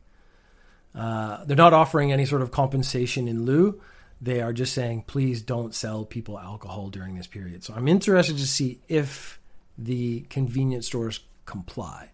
Uh, 0.93 1.43
they're 1.45 1.55
not 1.55 1.73
offering 1.73 2.11
any 2.11 2.25
sort 2.25 2.41
of 2.41 2.51
compensation 2.51 3.27
in 3.27 3.45
lieu. 3.45 3.81
They 4.21 4.39
are 4.41 4.53
just 4.53 4.73
saying, 4.73 5.05
please 5.07 5.41
don't 5.41 5.73
sell 5.73 6.05
people 6.05 6.37
alcohol 6.37 6.89
during 6.89 7.15
this 7.15 7.25
period. 7.25 7.63
So 7.63 7.73
I'm 7.73 7.87
interested 7.87 8.37
to 8.37 8.47
see 8.47 8.79
if 8.87 9.39
the 9.77 10.21
convenience 10.29 10.85
stores 10.85 11.21
comply. 11.45 12.11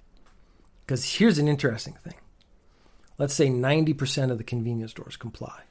Because 0.86 1.18
here's 1.18 1.38
an 1.38 1.50
interesting 1.50 1.96
thing. 1.96 2.14
Let's 3.18 3.34
say 3.34 3.50
90% 3.50 4.32
of 4.32 4.38
the 4.38 4.44
convenience 4.44 4.92
stores 4.92 5.18
comply, 5.18 5.64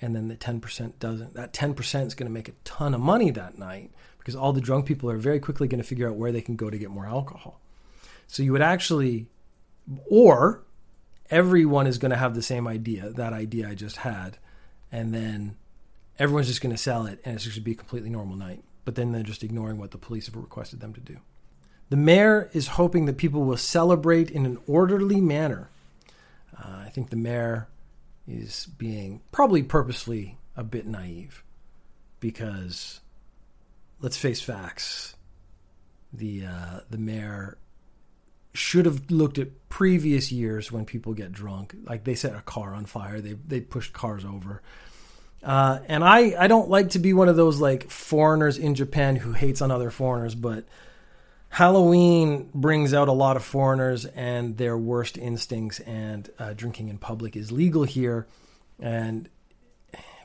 and 0.00 0.16
then 0.16 0.28
the 0.28 0.36
10% 0.36 0.94
doesn't. 0.98 1.34
That 1.34 1.52
10% 1.52 2.06
is 2.06 2.14
going 2.14 2.28
to 2.28 2.32
make 2.32 2.48
a 2.48 2.54
ton 2.64 2.94
of 2.94 3.00
money 3.00 3.30
that 3.30 3.58
night 3.58 3.92
because 4.18 4.34
all 4.34 4.52
the 4.52 4.60
drunk 4.60 4.86
people 4.86 5.10
are 5.10 5.18
very 5.18 5.38
quickly 5.38 5.68
going 5.68 5.82
to 5.82 5.86
figure 5.86 6.08
out 6.08 6.16
where 6.16 6.32
they 6.32 6.40
can 6.40 6.56
go 6.56 6.70
to 6.70 6.78
get 6.78 6.90
more 6.90 7.06
alcohol. 7.06 7.60
So 8.26 8.42
you 8.42 8.52
would 8.52 8.62
actually, 8.62 9.26
or 10.10 10.64
everyone 11.30 11.86
is 11.86 11.98
going 11.98 12.10
to 12.10 12.16
have 12.16 12.34
the 12.34 12.42
same 12.42 12.66
idea, 12.66 13.10
that 13.10 13.32
idea 13.32 13.68
I 13.68 13.74
just 13.74 13.98
had, 13.98 14.38
and 14.90 15.14
then 15.14 15.56
everyone's 16.18 16.48
just 16.48 16.60
going 16.60 16.74
to 16.74 16.82
sell 16.82 17.06
it 17.06 17.20
and 17.24 17.34
it's 17.34 17.44
just 17.44 17.56
going 17.56 17.62
to 17.62 17.64
be 17.64 17.72
a 17.72 17.76
completely 17.76 18.10
normal 18.10 18.36
night. 18.36 18.62
But 18.84 18.94
then 18.94 19.12
they're 19.12 19.22
just 19.22 19.44
ignoring 19.44 19.78
what 19.78 19.90
the 19.90 19.98
police 19.98 20.26
have 20.26 20.36
requested 20.36 20.80
them 20.80 20.94
to 20.94 21.00
do. 21.00 21.18
The 21.90 21.96
mayor 21.96 22.50
is 22.52 22.68
hoping 22.68 23.06
that 23.06 23.16
people 23.16 23.44
will 23.44 23.56
celebrate 23.56 24.30
in 24.30 24.44
an 24.46 24.58
orderly 24.66 25.20
manner. 25.20 25.70
Uh, 26.56 26.82
I 26.84 26.90
think 26.90 27.10
the 27.10 27.16
mayor 27.16 27.68
is 28.26 28.66
being 28.76 29.20
probably 29.32 29.62
purposely 29.62 30.38
a 30.56 30.62
bit 30.62 30.86
naive 30.86 31.42
because 32.20 33.00
let's 34.00 34.16
face 34.16 34.40
facts. 34.40 35.14
The 36.12 36.46
uh, 36.46 36.80
the 36.88 36.98
mayor 36.98 37.58
should 38.54 38.86
have 38.86 39.10
looked 39.10 39.38
at 39.38 39.68
previous 39.68 40.32
years 40.32 40.72
when 40.72 40.84
people 40.84 41.12
get 41.12 41.32
drunk. 41.32 41.74
Like 41.84 42.04
they 42.04 42.14
set 42.14 42.34
a 42.34 42.40
car 42.40 42.74
on 42.74 42.86
fire, 42.86 43.20
they 43.20 43.34
they 43.34 43.60
pushed 43.60 43.92
cars 43.92 44.24
over. 44.24 44.62
Uh, 45.42 45.78
and 45.86 46.04
I, 46.04 46.34
I 46.38 46.46
don't 46.48 46.68
like 46.68 46.90
to 46.90 46.98
be 46.98 47.12
one 47.12 47.28
of 47.28 47.36
those 47.36 47.60
like 47.60 47.90
foreigners 47.90 48.58
in 48.58 48.74
Japan 48.74 49.16
who 49.16 49.32
hates 49.32 49.62
on 49.62 49.70
other 49.70 49.90
foreigners, 49.90 50.34
but 50.34 50.64
Halloween 51.48 52.50
brings 52.52 52.92
out 52.92 53.08
a 53.08 53.12
lot 53.12 53.36
of 53.36 53.44
foreigners 53.44 54.04
and 54.04 54.56
their 54.56 54.76
worst 54.76 55.16
instincts, 55.16 55.80
and 55.80 56.28
uh, 56.38 56.52
drinking 56.52 56.88
in 56.88 56.98
public 56.98 57.36
is 57.36 57.50
legal 57.50 57.84
here. 57.84 58.26
And 58.78 59.28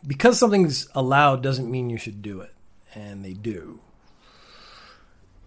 because 0.06 0.38
something's 0.38 0.88
allowed 0.94 1.42
doesn't 1.42 1.70
mean 1.70 1.90
you 1.90 1.98
should 1.98 2.22
do 2.22 2.42
it, 2.42 2.54
and 2.94 3.24
they 3.24 3.34
do. 3.34 3.80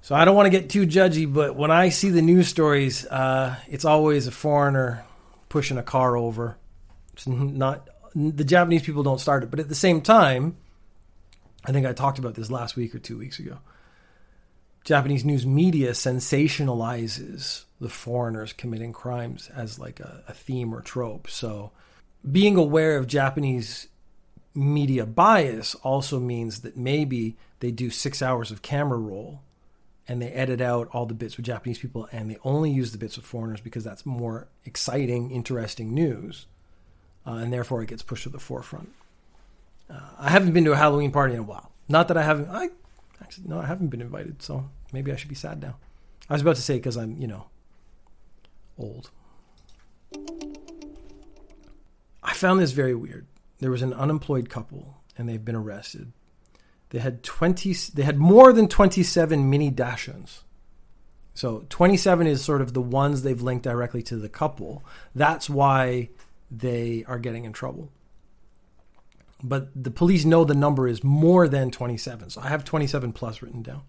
So 0.01 0.15
I 0.15 0.25
don't 0.25 0.37
want 0.37 0.47
to 0.47 0.51
get 0.51 0.71
too 0.71 0.87
judgy, 0.87 1.31
but 1.31 1.57
when 1.57 1.71
I 1.71 1.89
see 1.89 2.11
the 2.11 2.23
news 2.23 2.49
stories, 2.49 3.05
uh, 3.07 3.57
it's 3.69 3.85
always 3.85 4.29
a 4.29 4.31
foreigner 4.31 5.05
pushing 5.49 5.79
a 5.79 5.83
car 5.83 6.17
over. 6.17 6.57
It's 7.13 7.27
not 7.27 7.89
the 8.17 8.45
Japanese 8.45 8.83
people 8.83 9.03
don't 9.03 9.21
start 9.21 9.43
it, 9.43 9.51
but 9.51 9.61
at 9.61 9.69
the 9.69 9.75
same 9.75 10.01
time, 10.01 10.57
I 11.67 11.73
think 11.73 11.87
I 11.87 11.93
talked 11.93 12.19
about 12.19 12.35
this 12.35 12.51
last 12.51 12.75
week 12.75 12.95
or 12.95 12.99
two 12.99 13.19
weeks 13.19 13.39
ago. 13.39 13.59
Japanese 14.85 15.25
news 15.25 15.45
media 15.45 15.91
sensationalizes 15.91 17.65
the 17.79 17.91
foreigners 17.91 18.55
committing 18.55 18.93
crimes 18.93 19.51
as 19.55 19.79
like 19.79 20.01
a, 20.01 20.25
a 20.29 20.33
theme 20.33 20.75
or 20.75 20.81
trope. 20.81 21.29
So 21.29 21.73
being 22.31 22.57
aware 22.57 22.97
of 22.97 23.07
Japanese 23.07 23.89
media 24.55 25.05
bias 25.05 25.75
also 25.75 26.19
means 26.19 26.61
that 26.61 26.77
maybe 26.77 27.37
they 27.61 27.71
do 27.71 27.91
six 27.91 28.23
hours 28.23 28.51
of 28.51 28.63
camera 28.63 28.99
roll 28.99 29.43
and 30.09 30.23
they 30.23 30.31
edit 30.31 30.63
out 30.63 30.89
all 30.93 31.05
the 31.05 31.15
bits 31.15 31.37
with 31.37 31.45
Japanese 31.45 31.79
people 31.79 32.09
and 32.13 32.31
they 32.31 32.39
only 32.45 32.71
use 32.71 32.93
the 32.93 32.99
bits 32.99 33.17
with 33.17 33.27
foreigners 33.27 33.61
because 33.61 33.85
that's 33.85 34.07
more 34.07 34.49
exciting, 34.65 35.31
interesting 35.31 35.93
news 35.93 36.47
uh, 37.27 37.33
and 37.33 37.53
therefore 37.53 37.83
it 37.83 37.89
gets 37.89 38.03
pushed 38.03 38.25
to 38.25 38.29
the 38.29 38.39
forefront. 38.39 38.91
Uh, 39.91 40.01
I 40.19 40.31
haven't 40.31 40.53
been 40.53 40.65
to 40.65 40.73
a 40.73 40.77
Halloween 40.77 41.11
party 41.11 41.35
in 41.35 41.41
a 41.41 41.45
while. 41.45 41.71
Not 41.89 42.09
that 42.09 42.17
I 42.17 42.23
haven't. 42.23 42.49
I 42.51 42.71
actually 43.21 43.49
no, 43.49 43.59
I 43.59 43.67
haven't 43.67 43.89
been 43.89 44.01
invited. 44.01 44.43
So 44.43 44.69
maybe 44.93 45.13
I 45.13 45.17
should 45.17 45.29
be 45.29 45.35
sad 45.35 45.61
now. 45.61 45.77
I 46.29 46.33
was 46.33 46.43
about 46.43 46.57
to 46.57 46.63
say 46.63 46.77
because 46.77 46.97
I'm 46.97 47.21
you 47.21 47.27
know 47.27 47.47
old. 48.79 49.11
I 52.23 52.33
found 52.33 52.61
this 52.61 52.73
very 52.73 52.95
weird. 52.95 53.27
There 53.59 53.71
was 53.71 53.83
an 53.83 53.93
unemployed 53.93 54.51
couple 54.51 54.97
and 55.17 55.29
they've 55.29 55.45
been 55.45 55.57
arrested. 55.57 56.13
They 56.91 56.99
had 56.99 57.23
20 57.23 57.73
they 57.95 58.03
had 58.03 58.19
more 58.19 58.53
than 58.53 58.69
27 58.69 59.49
mini 59.49 59.71
dachshunds. 59.71 60.43
So 61.35 61.67
27 61.69 62.27
is 62.27 62.43
sort 62.43 62.63
of 62.63 62.73
the 62.73 62.81
ones 62.81 63.23
they've 63.23 63.41
linked 63.41 63.65
directly 63.65 64.03
to 64.05 64.17
the 64.17 64.29
couple. 64.29 64.85
That's 65.15 65.51
why 65.51 66.09
they 66.51 67.05
are 67.07 67.19
getting 67.19 67.45
in 67.45 67.53
trouble. 67.53 67.91
But 69.43 69.69
the 69.75 69.91
police 69.91 70.25
know 70.25 70.45
the 70.45 70.55
number 70.55 70.89
is 70.89 71.05
more 71.05 71.47
than 71.49 71.71
27. 71.71 72.31
So 72.31 72.41
I 72.41 72.49
have 72.49 72.65
27 72.65 73.13
plus 73.13 73.43
written 73.43 73.63
down. 73.63 73.83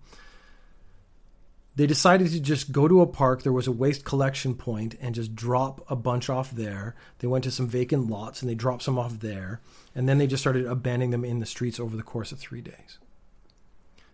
They 1.75 1.85
decided 1.85 2.31
to 2.31 2.39
just 2.39 2.71
go 2.71 2.87
to 2.87 3.01
a 3.01 3.07
park. 3.07 3.43
There 3.43 3.53
was 3.53 3.67
a 3.67 3.71
waste 3.71 4.03
collection 4.03 4.55
point 4.55 4.95
and 4.99 5.13
just 5.13 5.35
drop 5.35 5.85
a 5.89 5.95
bunch 5.95 6.27
off 6.27 6.49
there. 6.49 6.95
They 7.19 7.27
went 7.27 7.43
to 7.43 7.51
some 7.51 7.67
vacant 7.67 8.09
lots 8.09 8.41
and 8.41 8.49
they 8.49 8.55
dropped 8.55 8.81
some 8.81 8.97
off 8.97 9.19
there. 9.19 9.61
And 9.93 10.09
then 10.09 10.17
they 10.17 10.27
just 10.27 10.41
started 10.41 10.65
abandoning 10.65 11.11
them 11.11 11.23
in 11.23 11.39
the 11.39 11.45
streets 11.45 11.79
over 11.79 11.95
the 11.95 12.03
course 12.03 12.31
of 12.31 12.39
three 12.39 12.61
days. 12.61 12.97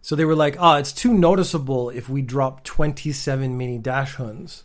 So 0.01 0.17
they 0.17 0.25
were 0.25 0.35
like, 0.35 0.57
ah, 0.59 0.75
oh, 0.75 0.77
it's 0.77 0.91
too 0.91 1.13
noticeable 1.13 1.89
if 1.89 2.09
we 2.09 2.21
drop 2.21 2.65
27 2.65 3.57
mini 3.57 3.79
dachshunds 3.79 4.63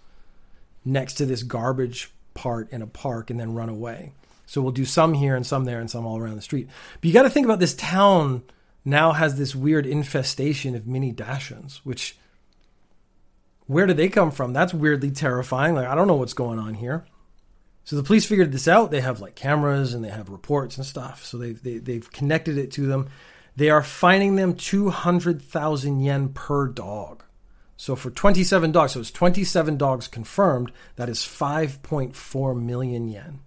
next 0.85 1.15
to 1.15 1.27
this 1.27 1.45
garbage 1.45 2.11
part 2.39 2.71
in 2.71 2.83
a 2.83 2.87
park 2.87 3.31
and 3.31 3.41
then 3.41 3.55
run 3.55 3.69
away. 3.69 4.13
So 4.47 4.63
we'll 4.63 4.73
do 4.73 4.85
some 4.85 5.13
here 5.13 5.35
and 5.35 5.45
some 5.45 5.65
there 5.65 5.81
and 5.81 5.91
some 5.91 6.07
all 6.07 6.19
around 6.19 6.37
the 6.37 6.43
street. 6.43 6.69
But 7.01 7.09
you 7.09 7.13
got 7.13 7.25
to 7.25 7.31
think 7.31 7.45
about 7.45 7.59
this 7.59 7.75
town 7.75 8.45
now 8.85 9.13
has 9.13 9.37
this 9.37 9.55
weird 9.55 9.87
infestation 9.87 10.77
of 10.77 10.87
mini 10.87 11.13
dachshunds, 11.13 11.79
which 11.79 12.17
where 13.67 13.87
do 13.87 13.93
they 13.93 14.09
come 14.09 14.31
from? 14.31 14.53
That's 14.53 14.73
weirdly 14.73 15.11
terrifying. 15.11 15.75
Like 15.75 15.89
I 15.89 15.95
don't 15.95 16.07
know 16.07 16.15
what's 16.15 16.33
going 16.33 16.59
on 16.59 16.75
here. 16.75 17.05
So 17.85 17.97
the 17.97 18.03
police 18.03 18.27
figured 18.27 18.53
this 18.53 18.69
out. 18.69 18.91
They 18.91 19.01
have 19.01 19.21
like 19.21 19.35
cameras 19.35 19.93
and 19.93 20.05
they 20.05 20.11
have 20.11 20.29
reports 20.31 20.77
and 20.77 20.87
stuff. 20.87 21.25
So 21.25 21.37
they've 21.37 21.63
they, 21.63 21.79
they've 21.79 22.11
connected 22.13 22.57
it 22.57 22.71
to 22.73 22.87
them. 22.87 23.09
They 23.57 23.71
are 23.71 23.83
fining 23.83 24.37
them 24.37 24.55
two 24.55 24.91
hundred 24.91 25.43
thousand 25.43 26.01
yen 26.01 26.31
per 26.31 26.69
dog. 26.69 27.25
So 27.79 27.95
for 27.95 28.11
27 28.11 28.73
dogs, 28.73 28.93
so 28.93 29.01
it's 29.01 29.13
27 29.13 29.77
dogs 29.77 30.09
confirmed, 30.09 30.73
that 30.97 31.09
is 31.09 31.21
5.4 31.21 32.61
million 32.61 33.09
yen. 33.09 33.39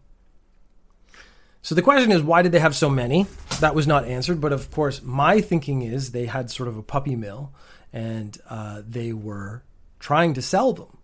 So 1.62 1.76
the 1.76 1.82
question 1.82 2.14
is, 2.14 2.24
why 2.24 2.42
did 2.42 2.54
they 2.54 2.60
have 2.60 2.74
so 2.74 2.90
many? 2.90 3.28
That 3.60 3.76
was 3.76 3.88
not 3.88 4.06
answered. 4.06 4.40
But 4.40 4.54
of 4.54 4.72
course, 4.72 5.04
my 5.04 5.42
thinking 5.42 5.82
is 5.82 6.12
they 6.12 6.28
had 6.28 6.50
sort 6.50 6.70
of 6.70 6.78
a 6.78 6.82
puppy 6.82 7.18
mill 7.18 7.52
and 7.92 8.36
uh, 8.50 8.82
they 8.88 9.12
were 9.12 9.64
trying 10.00 10.34
to 10.36 10.42
sell 10.42 10.72
them. 10.72 10.98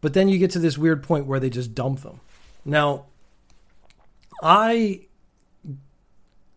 But 0.00 0.14
then 0.14 0.28
you 0.28 0.38
get 0.38 0.52
to 0.52 0.60
this 0.60 0.78
weird 0.78 1.02
point 1.02 1.26
where 1.26 1.40
they 1.40 1.50
just 1.50 1.74
dump 1.74 2.02
them. 2.02 2.20
Now, 2.64 3.06
I 4.40 5.00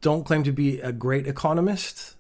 don't 0.02 0.24
claim 0.24 0.44
to 0.44 0.52
be 0.52 0.80
a 0.82 0.92
great 0.92 1.26
economist. 1.26 2.16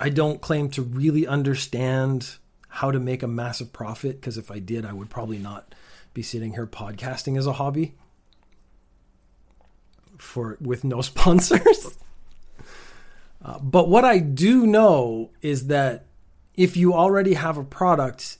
I 0.00 0.08
don't 0.08 0.40
claim 0.40 0.70
to 0.70 0.82
really 0.82 1.26
understand 1.26 2.38
how 2.76 2.90
to 2.90 3.00
make 3.00 3.22
a 3.22 3.26
massive 3.26 3.72
profit 3.72 4.20
because 4.20 4.36
if 4.36 4.50
I 4.50 4.58
did, 4.58 4.84
I 4.84 4.92
would 4.92 5.08
probably 5.08 5.38
not 5.38 5.74
be 6.12 6.22
sitting 6.22 6.52
here 6.52 6.66
podcasting 6.66 7.38
as 7.38 7.46
a 7.46 7.54
hobby 7.54 7.94
for 10.18 10.58
with 10.60 10.84
no 10.84 11.00
sponsors. 11.10 11.98
uh, 13.42 13.58
but 13.60 13.88
what 13.88 14.04
I 14.04 14.18
do 14.18 14.66
know 14.66 15.30
is 15.40 15.68
that 15.68 16.04
if 16.54 16.76
you 16.76 16.92
already 16.92 17.32
have 17.32 17.56
a 17.56 17.64
product, 17.64 18.36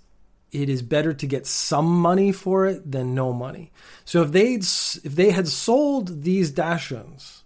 it 0.52 0.68
is 0.68 0.82
better 0.82 1.14
to 1.14 1.26
get 1.26 1.46
some 1.46 1.86
money 1.86 2.30
for 2.30 2.66
it 2.66 2.92
than 2.92 3.14
no 3.14 3.32
money. 3.32 3.72
So 4.04 4.20
if 4.20 4.32
they 4.32 4.52
if 4.56 5.14
they 5.14 5.30
had 5.30 5.48
sold 5.48 6.24
these 6.24 6.52
Dachshunds 6.52 7.40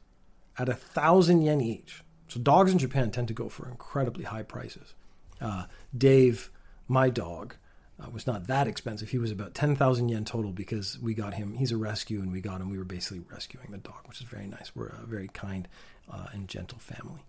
at 0.59 0.69
a 0.69 0.75
thousand 0.75 1.43
yen 1.43 1.61
each, 1.61 2.03
so 2.27 2.41
dogs 2.41 2.73
in 2.73 2.79
Japan 2.79 3.13
tend 3.13 3.29
to 3.29 3.35
go 3.35 3.49
for 3.49 3.69
incredibly 3.69 4.25
high 4.25 4.43
prices. 4.43 4.95
Uh, 5.41 5.67
Dave, 5.97 6.51
my 6.91 7.09
dog, 7.09 7.55
uh, 8.01 8.11
was 8.11 8.27
not 8.27 8.47
that 8.49 8.67
expensive. 8.67 9.11
He 9.11 9.19
was 9.19 9.31
about 9.31 9.55
10,000 9.55 10.09
yen 10.09 10.25
total 10.25 10.53
because 10.53 10.99
we 10.99 11.15
got 11.15 11.35
him. 11.35 11.55
He's 11.55 11.73
a 11.73 11.77
rescue, 11.77 12.21
and 12.21 12.33
we 12.33 12.41
got 12.41 12.61
him. 12.61 12.71
We 12.71 12.79
were 12.79 12.85
basically 12.85 13.23
rescuing 13.31 13.71
the 13.71 13.79
dog, 13.79 14.07
which 14.07 14.21
is 14.21 14.27
very 14.27 14.47
nice. 14.47 14.73
We're 14.75 14.89
a 14.89 15.07
very 15.07 15.29
kind 15.29 15.69
uh, 16.11 16.27
and 16.33 16.49
gentle 16.49 16.79
family. 16.79 17.23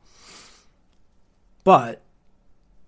But 1.64 2.02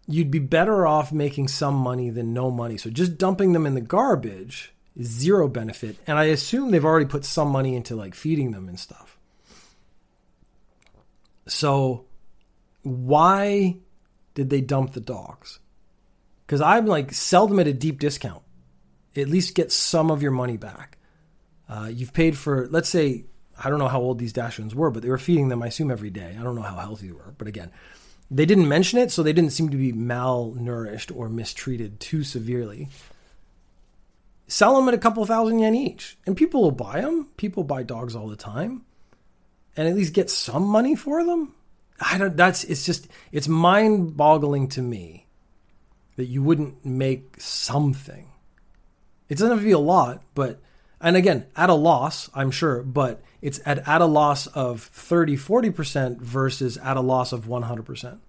you'd 0.08 0.32
be 0.32 0.40
better 0.40 0.88
off 0.88 1.12
making 1.12 1.48
some 1.48 1.76
money 1.76 2.10
than 2.10 2.34
no 2.34 2.50
money. 2.52 2.78
So 2.78 2.90
just 2.90 3.18
dumping 3.18 3.54
them 3.54 3.66
in 3.66 3.76
the 3.76 3.82
garbage 3.82 4.74
is 4.98 5.08
zero 5.08 5.48
benefit. 5.48 5.98
And 6.08 6.18
I 6.18 6.26
assume 6.26 6.72
they've 6.72 6.84
already 6.84 7.06
put 7.06 7.24
some 7.24 7.50
money 7.50 7.76
into 7.76 7.96
like 7.96 8.16
feeding 8.16 8.52
them 8.52 8.68
and 8.68 8.80
stuff. 8.80 9.18
So 11.48 12.06
why 12.82 13.78
did 14.34 14.50
they 14.50 14.62
dump 14.62 14.94
the 14.94 15.02
dogs? 15.02 15.60
Because 16.46 16.62
I'm 16.62 16.86
like, 16.86 17.14
sell 17.14 17.48
them 17.48 17.60
at 17.60 17.68
a 17.68 17.74
deep 17.74 18.00
discount. 18.00 18.44
At 19.16 19.30
least 19.30 19.56
get 19.56 19.72
some 19.72 20.12
of 20.12 20.22
your 20.22 20.32
money 20.32 20.58
back. 20.58 20.98
Uh, 21.70 21.90
you've 21.92 22.14
paid 22.14 22.38
for, 22.38 22.68
let's 22.70 22.90
say, 22.90 23.26
I 23.62 23.70
don't 23.70 23.80
know 23.80 23.88
how 23.88 24.02
old 24.02 24.20
these 24.20 24.34
Dachshunds 24.34 24.74
were, 24.74 24.92
but 24.92 25.04
they 25.04 25.10
were 25.10 25.18
feeding 25.18 25.50
them, 25.50 25.64
I 25.64 25.68
assume, 25.68 25.92
every 25.92 26.10
day. 26.10 26.36
I 26.38 26.44
don't 26.44 26.56
know 26.56 26.62
how 26.62 26.78
healthy 26.78 27.08
they 27.08 27.14
were. 27.14 27.34
But 27.38 27.48
again, 27.48 27.72
they 28.30 28.46
didn't 28.46 28.68
mention 28.68 29.00
it, 29.00 29.12
so 29.12 29.22
they 29.22 29.34
didn't 29.34 29.52
seem 29.52 29.70
to 29.70 29.78
be 29.78 29.94
malnourished 29.94 31.16
or 31.16 31.30
mistreated 31.30 32.00
too 32.00 32.24
severely. 32.24 32.90
Sell 34.48 34.76
them 34.76 34.88
at 34.88 34.94
a 34.94 35.00
couple 35.00 35.26
thousand 35.26 35.60
yen 35.60 35.76
each, 35.76 36.18
and 36.26 36.36
people 36.36 36.62
will 36.62 36.72
buy 36.72 37.02
them. 37.02 37.30
People 37.38 37.64
buy 37.64 37.84
dogs 37.84 38.16
all 38.16 38.28
the 38.28 38.36
time, 38.36 38.84
and 39.78 39.88
at 39.88 39.96
least 39.96 40.14
get 40.14 40.30
some 40.30 40.64
money 40.64 40.96
for 40.96 41.24
them. 41.24 41.54
I 42.00 42.18
don't. 42.18 42.36
That's 42.36 42.64
it's 42.64 42.86
just 42.86 43.08
it's 43.32 43.48
mind-boggling 43.48 44.70
to 44.70 44.82
me 44.82 45.23
that 46.16 46.26
you 46.26 46.44
wouldn't 46.44 46.86
make 46.86 47.40
something. 47.40 48.30
It 49.30 49.36
doesn't 49.36 49.50
have 49.50 49.60
to 49.60 49.66
be 49.66 49.72
a 49.72 49.80
lot, 49.80 50.22
but 50.36 50.60
and 51.04 51.18
again, 51.18 51.48
at 51.58 51.70
a 51.70 51.74
loss, 51.74 52.30
I'm 52.34 52.50
sure, 52.50 52.82
but 52.82 53.22
it's 53.42 53.60
at, 53.66 53.86
at 53.86 54.02
a 54.02 54.06
loss 54.06 54.48
of 54.48 54.84
30, 54.84 55.36
40% 55.36 56.22
versus 56.22 56.78
at 56.78 56.96
a 56.96 57.02
loss 57.02 57.34
of 57.34 57.46
100%. 57.46 58.20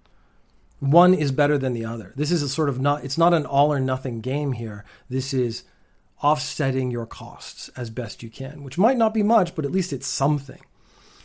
One 0.81 1.15
is 1.15 1.31
better 1.31 1.57
than 1.57 1.73
the 1.73 1.85
other. 1.85 2.13
This 2.17 2.33
is 2.33 2.43
a 2.43 2.49
sort 2.49 2.69
of 2.69 2.81
not, 2.81 3.05
it's 3.05 3.17
not 3.17 3.33
an 3.33 3.47
all 3.47 3.73
or 3.73 3.79
nothing 3.79 4.21
game 4.21 4.53
here. 4.53 4.85
This 5.09 5.33
is 5.33 5.63
offsetting 6.21 6.91
your 6.91 7.07
costs 7.07 7.69
as 7.77 7.91
best 7.91 8.25
you 8.25 8.29
can, 8.29 8.65
which 8.65 8.77
might 8.77 8.97
not 8.97 9.15
be 9.15 9.23
much, 9.23 9.55
but 9.55 9.65
at 9.65 9.71
least 9.71 9.93
it's 9.93 10.07
something. 10.09 10.61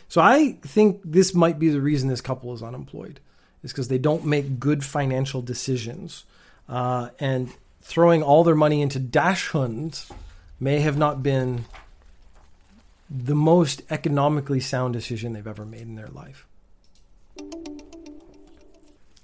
So 0.08 0.20
I 0.20 0.52
think 0.62 1.00
this 1.04 1.34
might 1.34 1.58
be 1.58 1.68
the 1.68 1.80
reason 1.80 2.08
this 2.08 2.20
couple 2.20 2.54
is 2.54 2.62
unemployed, 2.62 3.18
is 3.64 3.72
because 3.72 3.88
they 3.88 3.98
don't 3.98 4.24
make 4.24 4.60
good 4.60 4.84
financial 4.84 5.42
decisions. 5.42 6.24
Uh, 6.70 7.10
and 7.18 7.52
throwing 7.82 8.22
all 8.22 8.44
their 8.44 8.54
money 8.54 8.80
into 8.80 9.00
Dachshunds 9.00 10.08
may 10.60 10.78
have 10.80 10.96
not 10.96 11.20
been 11.20 11.64
the 13.10 13.34
most 13.34 13.82
economically 13.90 14.60
sound 14.60 14.94
decision 14.94 15.32
they've 15.32 15.46
ever 15.46 15.66
made 15.66 15.82
in 15.82 15.96
their 15.96 16.08
life. 16.08 16.46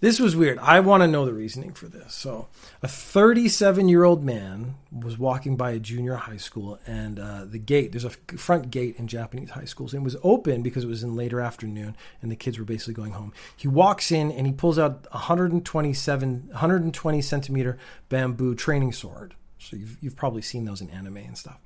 This 0.00 0.20
was 0.20 0.36
weird. 0.36 0.58
I 0.58 0.80
want 0.80 1.02
to 1.02 1.06
know 1.06 1.24
the 1.24 1.32
reasoning 1.32 1.72
for 1.72 1.88
this. 1.88 2.14
So, 2.14 2.48
a 2.82 2.88
37 2.88 3.88
year 3.88 4.04
old 4.04 4.22
man 4.22 4.74
was 4.92 5.18
walking 5.18 5.56
by 5.56 5.70
a 5.70 5.78
junior 5.78 6.16
high 6.16 6.36
school, 6.36 6.78
and 6.86 7.18
uh, 7.18 7.46
the 7.46 7.58
gate, 7.58 7.92
there's 7.92 8.04
a 8.04 8.10
front 8.10 8.70
gate 8.70 8.96
in 8.98 9.08
Japanese 9.08 9.50
high 9.50 9.64
schools, 9.64 9.94
and 9.94 10.02
it 10.02 10.04
was 10.04 10.16
open 10.22 10.62
because 10.62 10.84
it 10.84 10.88
was 10.88 11.02
in 11.02 11.16
later 11.16 11.40
afternoon, 11.40 11.96
and 12.20 12.30
the 12.30 12.36
kids 12.36 12.58
were 12.58 12.66
basically 12.66 12.92
going 12.92 13.12
home. 13.12 13.32
He 13.56 13.68
walks 13.68 14.12
in 14.12 14.30
and 14.30 14.46
he 14.46 14.52
pulls 14.52 14.78
out 14.78 15.10
127, 15.12 16.48
120 16.50 17.22
centimeter 17.22 17.78
bamboo 18.10 18.54
training 18.54 18.92
sword. 18.92 19.34
So, 19.58 19.78
you've, 19.78 19.96
you've 20.02 20.16
probably 20.16 20.42
seen 20.42 20.66
those 20.66 20.82
in 20.82 20.90
anime 20.90 21.16
and 21.16 21.38
stuff. 21.38 21.58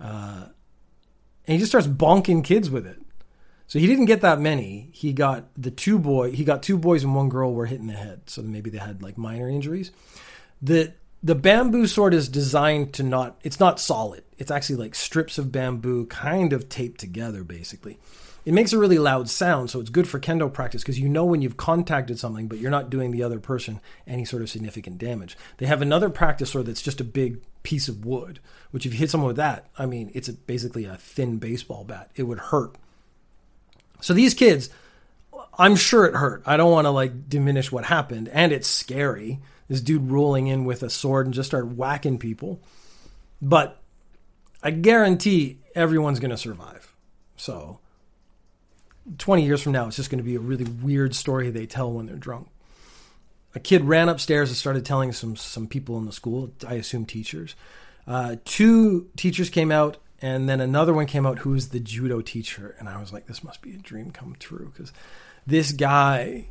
Uh, 0.00 0.46
and 1.46 1.54
he 1.54 1.58
just 1.58 1.70
starts 1.70 1.86
bonking 1.86 2.42
kids 2.42 2.68
with 2.68 2.84
it. 2.84 3.00
So 3.70 3.78
he 3.78 3.86
didn't 3.86 4.06
get 4.06 4.22
that 4.22 4.40
many. 4.40 4.88
He 4.90 5.12
got 5.12 5.44
the 5.56 5.70
two 5.70 6.00
boy. 6.00 6.32
He 6.32 6.42
got 6.42 6.60
two 6.60 6.76
boys 6.76 7.04
and 7.04 7.14
one 7.14 7.28
girl 7.28 7.54
were 7.54 7.66
hit 7.66 7.78
in 7.78 7.86
the 7.86 7.92
head. 7.92 8.22
So 8.26 8.42
maybe 8.42 8.68
they 8.68 8.78
had 8.78 9.00
like 9.00 9.16
minor 9.16 9.48
injuries. 9.48 9.92
The 10.60 10.92
the 11.22 11.36
bamboo 11.36 11.86
sword 11.86 12.12
is 12.12 12.28
designed 12.28 12.92
to 12.94 13.04
not. 13.04 13.38
It's 13.44 13.60
not 13.60 13.78
solid. 13.78 14.24
It's 14.38 14.50
actually 14.50 14.74
like 14.74 14.96
strips 14.96 15.38
of 15.38 15.52
bamboo, 15.52 16.06
kind 16.06 16.52
of 16.52 16.68
taped 16.68 16.98
together, 16.98 17.44
basically. 17.44 18.00
It 18.44 18.54
makes 18.54 18.72
a 18.72 18.78
really 18.78 18.98
loud 18.98 19.30
sound, 19.30 19.70
so 19.70 19.78
it's 19.78 19.88
good 19.88 20.08
for 20.08 20.18
kendo 20.18 20.52
practice 20.52 20.82
because 20.82 20.98
you 20.98 21.08
know 21.08 21.24
when 21.24 21.40
you've 21.40 21.56
contacted 21.56 22.18
something, 22.18 22.48
but 22.48 22.58
you're 22.58 22.72
not 22.72 22.90
doing 22.90 23.12
the 23.12 23.22
other 23.22 23.38
person 23.38 23.80
any 24.04 24.24
sort 24.24 24.42
of 24.42 24.50
significant 24.50 24.98
damage. 24.98 25.36
They 25.58 25.66
have 25.66 25.80
another 25.80 26.10
practice 26.10 26.50
sword 26.50 26.66
that's 26.66 26.82
just 26.82 27.00
a 27.00 27.04
big 27.04 27.40
piece 27.62 27.86
of 27.86 28.04
wood, 28.04 28.40
which 28.72 28.84
if 28.84 28.94
you 28.94 28.98
hit 28.98 29.10
someone 29.10 29.28
with 29.28 29.36
that, 29.36 29.68
I 29.78 29.86
mean, 29.86 30.10
it's 30.12 30.28
a, 30.28 30.32
basically 30.32 30.86
a 30.86 30.96
thin 30.96 31.38
baseball 31.38 31.84
bat. 31.84 32.10
It 32.16 32.24
would 32.24 32.40
hurt. 32.40 32.74
So 34.00 34.14
these 34.14 34.34
kids, 34.34 34.70
I'm 35.58 35.76
sure 35.76 36.06
it 36.06 36.14
hurt. 36.14 36.42
I 36.46 36.56
don't 36.56 36.72
want 36.72 36.86
to 36.86 36.90
like 36.90 37.28
diminish 37.28 37.70
what 37.70 37.84
happened, 37.84 38.28
and 38.28 38.52
it's 38.52 38.68
scary. 38.68 39.40
This 39.68 39.80
dude 39.80 40.10
rolling 40.10 40.48
in 40.48 40.64
with 40.64 40.82
a 40.82 40.90
sword 40.90 41.26
and 41.26 41.34
just 41.34 41.48
start 41.48 41.68
whacking 41.68 42.18
people. 42.18 42.60
But 43.40 43.80
I 44.62 44.70
guarantee 44.70 45.58
everyone's 45.74 46.18
going 46.18 46.32
to 46.32 46.36
survive. 46.36 46.92
So 47.36 47.78
20 49.18 49.44
years 49.44 49.62
from 49.62 49.72
now, 49.72 49.86
it's 49.86 49.96
just 49.96 50.10
going 50.10 50.18
to 50.18 50.24
be 50.24 50.34
a 50.34 50.40
really 50.40 50.64
weird 50.64 51.14
story 51.14 51.50
they 51.50 51.66
tell 51.66 51.92
when 51.92 52.06
they're 52.06 52.16
drunk 52.16 52.48
a 53.54 53.60
kid 53.60 53.84
ran 53.84 54.08
upstairs 54.08 54.48
and 54.50 54.56
started 54.56 54.84
telling 54.84 55.12
some 55.12 55.36
some 55.36 55.66
people 55.66 55.98
in 55.98 56.06
the 56.06 56.12
school, 56.12 56.52
I 56.66 56.74
assume 56.74 57.04
teachers. 57.04 57.54
Uh, 58.06 58.36
two 58.44 59.08
teachers 59.16 59.50
came 59.50 59.70
out, 59.70 59.96
and 60.22 60.48
then 60.48 60.60
another 60.60 60.92
one 60.92 61.06
came 61.06 61.26
out 61.26 61.40
who's 61.40 61.68
the 61.68 61.80
judo 61.80 62.20
teacher, 62.20 62.76
and 62.78 62.88
I 62.88 63.00
was 63.00 63.12
like, 63.12 63.26
this 63.26 63.42
must 63.42 63.62
be 63.62 63.74
a 63.74 63.78
dream 63.78 64.10
come 64.10 64.36
true 64.38 64.70
because 64.72 64.92
this 65.46 65.72
guy, 65.72 66.48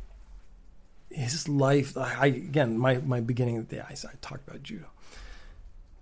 his 1.10 1.48
life. 1.48 1.96
I 1.96 2.26
again, 2.26 2.78
my 2.78 2.98
my 2.98 3.20
beginning 3.20 3.58
of 3.58 3.68
the 3.68 3.76
day, 3.76 3.82
I, 3.82 3.94
talked 4.20 4.48
about 4.48 4.62
judo. 4.62 4.86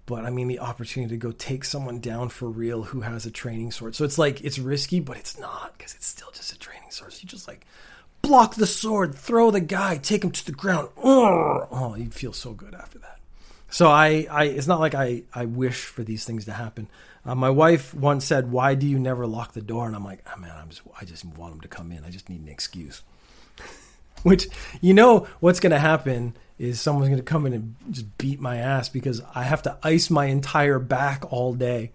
But 0.07 0.24
I 0.24 0.31
mean, 0.31 0.48
the 0.48 0.61
opportunity 0.61 1.11
to 1.11 1.18
go 1.18 1.33
take 1.33 1.66
someone 1.66 2.00
down 2.00 2.31
for 2.31 2.48
real 2.48 2.83
who 2.85 3.02
has 3.02 3.26
a 3.26 3.31
training 3.31 3.72
sword. 3.72 3.94
So 3.94 4.07
it's 4.07 4.16
like, 4.16 4.42
it's 4.42 4.59
risky, 4.59 5.00
but 5.00 5.18
it's 5.18 5.38
not 5.38 5.76
because 5.76 5.94
it's 5.94 6.07
still 6.07 6.31
just 6.33 6.50
a 6.50 6.59
training 6.59 6.90
sword. 6.90 7.12
So 7.12 7.20
you 7.20 7.28
just 7.28 7.46
like 7.46 7.66
block 8.22 8.54
the 8.54 8.66
sword, 8.66 9.14
throw 9.14 9.50
the 9.50 9.61
guy, 9.61 9.98
take 9.98 10.24
him 10.24 10.31
to 10.31 10.46
the 10.46 10.52
ground. 10.52 10.88
Oh, 10.96 11.94
you 11.98 12.11
feel 12.11 12.33
so 12.33 12.52
good 12.52 12.74
after 12.74 12.98
that. 13.00 13.18
So 13.68 13.88
I, 13.88 14.26
I 14.31 14.44
it's 14.44 14.66
not 14.66 14.81
like 14.81 14.94
I, 14.94 15.24
I 15.35 15.44
wish 15.44 15.85
for 15.85 16.02
these 16.02 16.24
things 16.24 16.46
to 16.46 16.52
happen. 16.52 16.88
Uh, 17.29 17.35
my 17.35 17.51
wife 17.51 17.93
once 17.93 18.25
said, 18.25 18.51
"Why 18.51 18.75
do 18.75 18.87
you 18.87 18.99
never 18.99 19.27
lock 19.27 19.53
the 19.53 19.61
door?" 19.61 19.87
And 19.87 19.95
I'm 19.95 20.05
like, 20.05 20.27
"Oh 20.35 20.41
man, 20.41 20.55
I'm 20.57 20.71
just, 20.71 20.81
I 20.99 21.05
just 21.05 21.27
want 21.27 21.53
him 21.53 21.61
to 21.61 21.69
come 21.69 21.93
in. 21.93 22.03
I 22.03 22.09
just 22.09 22.31
need 22.31 22.41
an 22.41 22.49
excuse." 22.49 23.03
Which 24.23 24.49
you 24.81 24.95
know 24.95 25.29
what's 25.41 25.61
going 25.61 25.73
to 25.73 25.79
happen 25.79 26.35
is 26.59 26.81
someone's 26.81 27.09
going 27.09 27.19
to 27.19 27.23
come 27.23 27.45
in 27.45 27.53
and 27.53 27.77
just 27.91 28.17
beat 28.17 28.41
my 28.41 28.57
ass 28.57 28.88
because 28.88 29.21
I 29.35 29.43
have 29.43 29.61
to 29.62 29.77
ice 29.83 30.09
my 30.09 30.25
entire 30.25 30.79
back 30.79 31.31
all 31.31 31.53
day. 31.53 31.93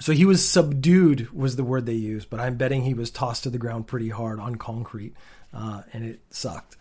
So 0.00 0.12
he 0.12 0.24
was 0.24 0.46
subdued, 0.46 1.30
was 1.32 1.54
the 1.54 1.64
word 1.64 1.86
they 1.86 1.92
used, 1.92 2.28
but 2.28 2.40
I'm 2.40 2.56
betting 2.56 2.82
he 2.82 2.94
was 2.94 3.10
tossed 3.10 3.44
to 3.44 3.50
the 3.50 3.58
ground 3.58 3.86
pretty 3.86 4.08
hard 4.08 4.40
on 4.40 4.56
concrete, 4.56 5.14
uh, 5.54 5.82
and 5.92 6.04
it 6.04 6.20
sucked. 6.30 6.76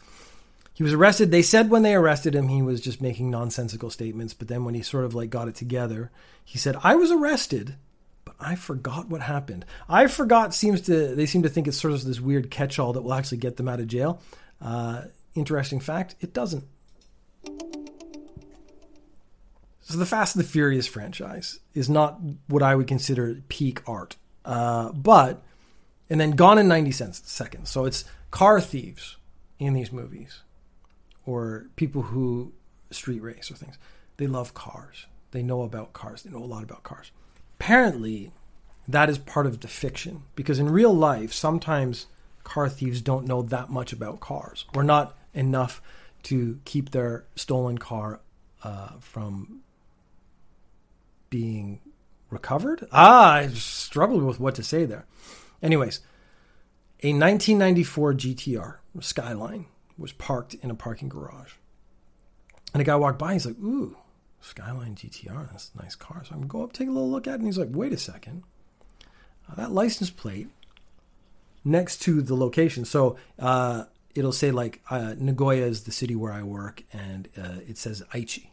He 0.79 0.83
was 0.83 0.93
arrested. 0.93 1.29
They 1.29 1.41
said 1.41 1.69
when 1.69 1.83
they 1.83 1.93
arrested 1.93 2.33
him, 2.33 2.47
he 2.47 2.61
was 2.61 2.79
just 2.79 3.01
making 3.01 3.29
nonsensical 3.29 3.89
statements, 3.89 4.33
but 4.33 4.47
then 4.47 4.63
when 4.63 4.75
he 4.75 4.81
sort 4.81 5.03
of 5.03 5.13
like 5.13 5.29
got 5.29 5.49
it 5.49 5.55
together, 5.55 6.09
he 6.45 6.57
said, 6.57 6.77
"I 6.81 6.95
was 6.95 7.11
arrested, 7.11 7.75
but 8.23 8.35
I 8.39 8.55
forgot 8.55 9.09
what 9.09 9.19
happened. 9.19 9.65
I 9.89 10.07
forgot." 10.07 10.53
Seems 10.53 10.79
to 10.83 11.13
they 11.15 11.25
seem 11.25 11.43
to 11.43 11.49
think 11.49 11.67
it's 11.67 11.75
sort 11.75 11.93
of 11.93 12.05
this 12.05 12.21
weird 12.21 12.49
catch-all 12.49 12.93
that 12.93 13.01
will 13.01 13.13
actually 13.13 13.39
get 13.39 13.57
them 13.57 13.67
out 13.67 13.81
of 13.81 13.87
jail. 13.87 14.21
Uh, 14.61 15.01
interesting 15.35 15.81
fact: 15.81 16.15
it 16.21 16.33
doesn't. 16.33 16.63
So 19.81 19.97
the 19.97 20.05
Fast 20.05 20.37
and 20.37 20.45
the 20.45 20.47
Furious 20.47 20.87
franchise 20.87 21.59
is 21.73 21.89
not 21.89 22.21
what 22.47 22.63
I 22.63 22.75
would 22.75 22.87
consider 22.87 23.41
peak 23.49 23.81
art, 23.85 24.15
uh, 24.45 24.93
but 24.93 25.43
and 26.09 26.21
then 26.21 26.31
Gone 26.37 26.57
in 26.57 26.69
ninety 26.69 26.91
seconds. 26.91 27.69
So 27.69 27.83
it's 27.83 28.05
car 28.31 28.61
thieves 28.61 29.17
in 29.57 29.73
these 29.73 29.91
movies, 29.91 30.43
or 31.29 31.67
people 31.75 32.01
who 32.01 32.51
street 32.89 33.21
race 33.21 33.51
or 33.51 33.53
things. 33.53 33.77
They 34.17 34.25
love 34.25 34.55
cars. 34.55 35.05
They 35.29 35.43
know 35.43 35.61
about 35.61 35.93
cars. 35.93 36.23
They 36.23 36.31
know 36.31 36.43
a 36.43 36.45
lot 36.45 36.63
about 36.63 36.81
cars. 36.81 37.11
Apparently, 37.59 38.31
that 38.87 39.11
is 39.11 39.19
part 39.19 39.45
of 39.45 39.59
the 39.59 39.67
fiction 39.67 40.23
because 40.35 40.57
in 40.57 40.71
real 40.71 40.91
life, 40.93 41.31
sometimes 41.31 42.07
car 42.43 42.67
thieves 42.67 42.99
don't 43.01 43.27
know 43.27 43.43
that 43.43 43.69
much 43.69 43.93
about 43.93 44.19
cars 44.19 44.65
or 44.73 44.83
not 44.83 45.15
enough 45.35 45.83
to 46.23 46.59
keep 46.65 46.89
their 46.89 47.25
stolen 47.35 47.77
car 47.77 48.21
uh, 48.63 48.93
from 48.99 49.59
being 51.29 51.79
recovered. 52.31 52.87
Ah, 52.91 53.33
I 53.33 53.47
struggled 53.49 54.23
with 54.23 54.39
what 54.39 54.55
to 54.55 54.63
say 54.63 54.85
there. 54.85 55.05
Anyways, 55.61 55.99
a 57.03 57.13
1994 57.13 58.13
GTR 58.15 58.75
Skyline 58.99 59.67
was 59.99 60.11
parked 60.11 60.53
in 60.55 60.71
a 60.71 60.75
parking 60.75 61.09
garage. 61.09 61.53
And 62.73 62.81
a 62.81 62.85
guy 62.85 62.95
walked 62.95 63.19
by, 63.19 63.33
he's 63.33 63.45
like, 63.45 63.59
Ooh, 63.59 63.97
Skyline 64.41 64.95
GTR, 64.95 65.51
that's 65.51 65.71
a 65.77 65.83
nice 65.83 65.95
car. 65.95 66.23
So 66.23 66.31
I'm 66.31 66.37
going 66.37 66.49
to 66.49 66.51
go 66.51 66.63
up, 66.63 66.73
take 66.73 66.87
a 66.87 66.91
little 66.91 67.09
look 67.09 67.27
at 67.27 67.31
it. 67.31 67.39
And 67.39 67.45
he's 67.45 67.57
like, 67.57 67.69
Wait 67.71 67.93
a 67.93 67.97
second. 67.97 68.43
Uh, 69.49 69.55
that 69.55 69.71
license 69.71 70.09
plate 70.09 70.47
next 71.63 72.01
to 72.03 72.21
the 72.21 72.35
location. 72.35 72.85
So 72.85 73.17
uh, 73.37 73.85
it'll 74.15 74.31
say, 74.31 74.51
like, 74.51 74.81
uh, 74.89 75.15
Nagoya 75.17 75.65
is 75.65 75.83
the 75.83 75.91
city 75.91 76.15
where 76.15 76.33
I 76.33 76.43
work, 76.43 76.83
and 76.93 77.27
uh, 77.37 77.59
it 77.67 77.77
says 77.77 78.03
Aichi. 78.13 78.49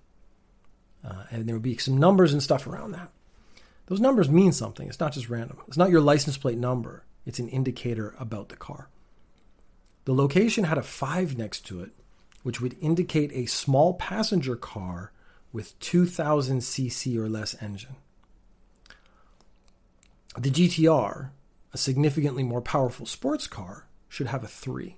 Uh, 1.05 1.25
and 1.31 1.47
there 1.47 1.55
will 1.55 1.63
be 1.63 1.77
some 1.77 1.99
numbers 1.99 2.33
and 2.33 2.43
stuff 2.43 2.67
around 2.67 2.93
that. 2.93 3.11
Those 3.87 4.01
numbers 4.01 4.29
mean 4.29 4.53
something. 4.53 4.89
It's 4.89 4.99
not 4.99 5.13
just 5.13 5.29
random. 5.29 5.59
It's 5.69 5.77
not 5.77 5.91
your 5.91 6.01
license 6.01 6.37
plate 6.37 6.59
number. 6.59 7.05
It's 7.25 7.39
an 7.39 7.49
indicator 7.49 8.15
about 8.19 8.49
the 8.49 8.57
car. 8.57 8.89
The 10.07 10.15
location 10.15 10.65
had 10.65 10.79
a 10.79 10.83
5 10.83 11.37
next 11.37 11.67
to 11.67 11.83
it, 11.83 11.91
which 12.45 12.61
would 12.61 12.77
indicate 12.81 13.33
a 13.33 13.47
small 13.47 13.95
passenger 13.95 14.55
car 14.55 15.11
with 15.53 15.79
2000 15.81 16.61
cc 16.61 17.17
or 17.19 17.29
less 17.29 17.61
engine. 17.61 17.97
The 20.39 20.51
GTR, 20.51 21.31
a 21.73 21.79
significantly 21.79 22.45
more 22.45 22.61
powerful 22.61 23.05
sports 23.05 23.49
car, 23.49 23.87
should 24.09 24.29
have 24.29 24.45
a 24.45 24.49
3. 24.49 24.97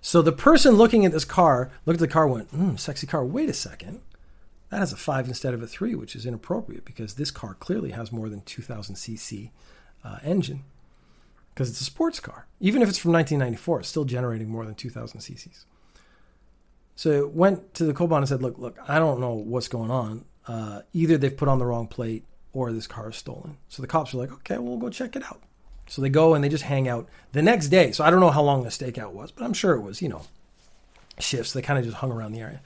So 0.00 0.22
the 0.22 0.32
person 0.32 0.74
looking 0.74 1.06
at 1.06 1.12
this 1.12 1.24
car 1.24 1.70
looked 1.86 2.02
at 2.02 2.08
the 2.08 2.12
car 2.12 2.26
went, 2.26 2.48
hmm, 2.50 2.74
sexy 2.74 3.06
car. 3.06 3.24
Wait 3.24 3.48
a 3.48 3.54
second. 3.54 4.00
That 4.70 4.80
has 4.80 4.92
a 4.92 4.96
5 4.96 5.28
instead 5.28 5.54
of 5.54 5.62
a 5.62 5.68
3, 5.68 5.94
which 5.94 6.16
is 6.16 6.26
inappropriate 6.26 6.84
because 6.84 7.14
this 7.14 7.30
car 7.30 7.54
clearly 7.54 7.92
has 7.92 8.10
more 8.10 8.28
than 8.28 8.40
2000 8.40 8.96
cc 8.96 9.50
uh, 10.02 10.18
engine 10.24 10.64
because 11.54 11.70
it's 11.70 11.80
a 11.80 11.84
sports 11.84 12.20
car. 12.20 12.46
Even 12.60 12.82
if 12.82 12.88
it's 12.88 12.98
from 12.98 13.12
1994, 13.12 13.80
it's 13.80 13.88
still 13.88 14.04
generating 14.04 14.48
more 14.48 14.64
than 14.64 14.74
2000 14.74 15.20
cc's. 15.20 15.66
So 16.94 17.10
it 17.10 17.32
went 17.32 17.74
to 17.74 17.84
the 17.84 17.94
koban 17.94 18.18
and 18.18 18.28
said, 18.28 18.42
"Look, 18.42 18.58
look, 18.58 18.78
I 18.86 18.98
don't 18.98 19.20
know 19.20 19.32
what's 19.32 19.68
going 19.68 19.90
on. 19.90 20.24
Uh, 20.46 20.82
either 20.92 21.16
they've 21.16 21.36
put 21.36 21.48
on 21.48 21.58
the 21.58 21.66
wrong 21.66 21.86
plate 21.86 22.24
or 22.52 22.72
this 22.72 22.86
car 22.86 23.10
is 23.10 23.16
stolen." 23.16 23.56
So 23.68 23.82
the 23.82 23.88
cops 23.88 24.14
are 24.14 24.18
like, 24.18 24.32
"Okay, 24.32 24.58
we'll 24.58 24.76
go 24.76 24.90
check 24.90 25.16
it 25.16 25.24
out." 25.24 25.40
So 25.88 26.02
they 26.02 26.10
go 26.10 26.34
and 26.34 26.44
they 26.44 26.48
just 26.48 26.64
hang 26.64 26.88
out 26.88 27.08
the 27.32 27.42
next 27.42 27.68
day. 27.68 27.92
So 27.92 28.04
I 28.04 28.10
don't 28.10 28.20
know 28.20 28.30
how 28.30 28.42
long 28.42 28.62
the 28.62 28.70
stakeout 28.70 29.12
was, 29.12 29.32
but 29.32 29.44
I'm 29.44 29.52
sure 29.52 29.74
it 29.74 29.80
was, 29.80 30.00
you 30.00 30.08
know, 30.08 30.22
shifts. 31.18 31.52
They 31.52 31.62
kind 31.62 31.78
of 31.78 31.84
just 31.84 31.96
hung 31.98 32.12
around 32.12 32.32
the 32.32 32.40
area 32.40 32.60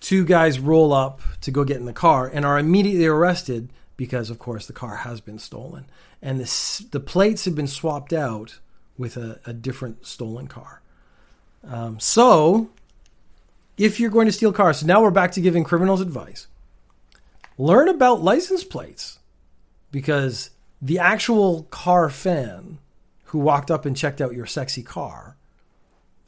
two 0.00 0.24
guys 0.24 0.58
roll 0.58 0.92
up 0.92 1.20
to 1.40 1.50
go 1.50 1.64
get 1.64 1.76
in 1.76 1.84
the 1.84 1.92
car 1.92 2.30
and 2.32 2.44
are 2.44 2.58
immediately 2.58 3.06
arrested 3.06 3.68
because, 3.98 4.30
of 4.30 4.38
course, 4.38 4.66
the 4.66 4.72
car 4.72 4.96
has 4.96 5.20
been 5.20 5.40
stolen. 5.40 5.84
And 6.22 6.40
the, 6.40 6.86
the 6.92 7.00
plates 7.00 7.44
have 7.44 7.56
been 7.56 7.66
swapped 7.66 8.12
out 8.14 8.60
with 8.96 9.18
a, 9.18 9.40
a 9.44 9.52
different 9.52 10.06
stolen 10.06 10.46
car. 10.46 10.80
Um, 11.66 11.98
so, 11.98 12.70
if 13.76 13.98
you're 13.98 14.10
going 14.10 14.26
to 14.26 14.32
steal 14.32 14.52
cars, 14.52 14.84
now 14.84 15.02
we're 15.02 15.10
back 15.10 15.32
to 15.32 15.40
giving 15.40 15.64
criminals 15.64 16.00
advice. 16.00 16.46
Learn 17.58 17.88
about 17.88 18.22
license 18.22 18.62
plates 18.62 19.18
because 19.90 20.50
the 20.80 21.00
actual 21.00 21.64
car 21.64 22.08
fan 22.08 22.78
who 23.24 23.40
walked 23.40 23.68
up 23.68 23.84
and 23.84 23.96
checked 23.96 24.20
out 24.20 24.32
your 24.32 24.46
sexy 24.46 24.82
car, 24.82 25.36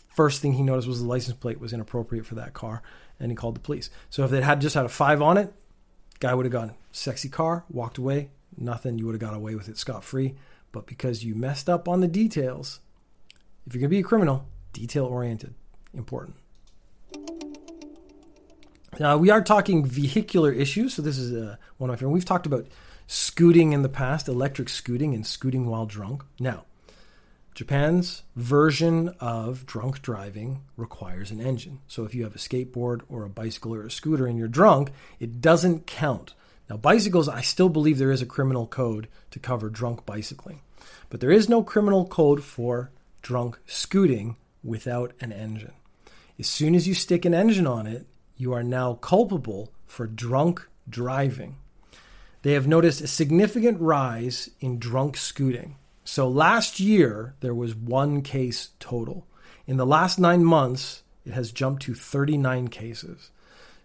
first 0.09 0.43
thing 0.43 0.55
he 0.55 0.63
noticed 0.65 0.89
was 0.89 1.01
the 1.01 1.07
license 1.07 1.37
plate 1.37 1.61
was 1.61 1.73
inappropriate 1.73 2.27
for 2.27 2.35
that 2.35 2.53
car 2.53 2.83
and 3.21 3.31
he 3.31 3.37
called 3.37 3.55
the 3.55 3.61
police. 3.61 3.91
So 4.11 4.25
if 4.25 4.33
it 4.33 4.43
had 4.43 4.61
just 4.61 4.75
had 4.75 4.87
a 4.87 4.89
five 4.89 5.23
on 5.23 5.39
it, 5.39 5.53
guy 6.21 6.35
would 6.35 6.47
have 6.47 6.53
gone 6.53 6.75
sexy 6.93 7.29
car, 7.29 7.65
walked 7.71 7.99
away, 7.99 8.31
nothing. 8.57 8.99
You 8.99 9.07
would 9.07 9.15
have 9.15 9.21
got 9.21 9.35
away 9.35 9.55
with 9.55 9.69
it 9.69 9.79
scot 9.79 10.05
free. 10.05 10.37
But 10.73 10.87
because 10.87 11.25
you 11.25 11.35
messed 11.35 11.69
up 11.69 11.89
on 11.89 12.01
the 12.01 12.09
details, 12.09 12.81
if 13.67 13.75
you're 13.75 13.81
gonna 13.81 13.89
be 13.89 13.99
a 13.99 14.05
criminal, 14.05 14.47
detail 14.73 15.07
oriented, 15.07 15.55
important. 15.95 16.37
Now 18.99 19.17
we 19.17 19.31
are 19.31 19.43
talking 19.43 19.85
vehicular 19.85 20.53
issues, 20.53 20.95
so 20.95 21.03
this 21.03 21.19
is 21.19 21.33
uh, 21.33 21.57
one 21.79 21.91
of 21.91 21.95
my 21.95 21.97
favorite. 21.97 22.13
We've 22.13 22.25
talked 22.25 22.47
about 22.47 22.67
scooting 23.07 23.73
in 23.73 23.83
the 23.83 23.89
past, 23.89 24.29
electric 24.29 24.69
scooting 24.69 25.15
and 25.15 25.27
scooting 25.27 25.67
while 25.67 25.87
drunk. 25.87 26.23
Now, 26.39 26.65
Japan's 27.61 28.23
version 28.37 29.11
of 29.21 29.67
drunk 29.67 30.01
driving 30.01 30.63
requires 30.79 31.31
an 31.31 31.43
engine. 31.43 31.81
So 31.89 32.05
if 32.05 32.15
you 32.15 32.25
have 32.25 32.35
a 32.35 32.39
skateboard 32.39 33.03
or 33.11 33.23
a 33.23 33.29
bicycle 33.29 33.75
or 33.75 33.85
a 33.85 33.91
scooter 33.91 34.27
and 34.27 34.39
you're 34.39 34.49
drunk, 34.49 34.93
it 35.19 35.43
doesn't 35.43 35.87
count. 35.87 36.33
Now, 36.71 36.79
bicycles, 36.79 37.29
I 37.29 37.43
still 37.43 37.69
believe 37.69 37.99
there 37.99 38.13
is 38.13 38.23
a 38.23 38.27
criminal 38.27 38.67
code 38.67 39.09
to 39.33 39.39
cover 39.39 39.69
drunk 39.69 40.07
bicycling, 40.07 40.63
but 41.11 41.21
there 41.21 41.31
is 41.31 41.51
no 41.51 41.63
criminal 41.63 42.07
code 42.07 42.43
for 42.43 42.93
drunk 43.21 43.59
scooting 43.67 44.37
without 44.65 45.13
an 45.21 45.31
engine. 45.31 45.75
As 46.39 46.47
soon 46.47 46.75
as 46.75 46.89
you 46.89 46.95
stick 46.95 47.27
an 47.27 47.35
engine 47.35 47.67
on 47.67 47.87
it, 47.87 48.07
you 48.39 48.55
are 48.55 48.65
now 48.65 48.95
culpable 48.95 49.71
for 49.87 50.07
drunk 50.07 50.67
driving. 50.89 51.57
They 52.41 52.53
have 52.53 52.67
noticed 52.67 53.03
a 53.03 53.07
significant 53.07 53.83
rise 53.83 54.49
in 54.61 54.79
drunk 54.79 55.19
scooting. 55.19 55.77
So 56.05 56.29
last 56.29 56.81
year, 56.81 57.35
there 57.41 57.55
was 57.55 57.75
one 57.75 58.23
case 58.23 58.71
total. 58.81 59.27
In 59.67 59.77
the 59.77 59.87
last 59.87 60.19
nine 60.19 60.45
months, 60.45 61.03
it 61.25 61.33
has 61.33 61.53
jumped 61.53 61.83
to 61.83 61.95
39 61.95 62.69
cases. 62.69 63.31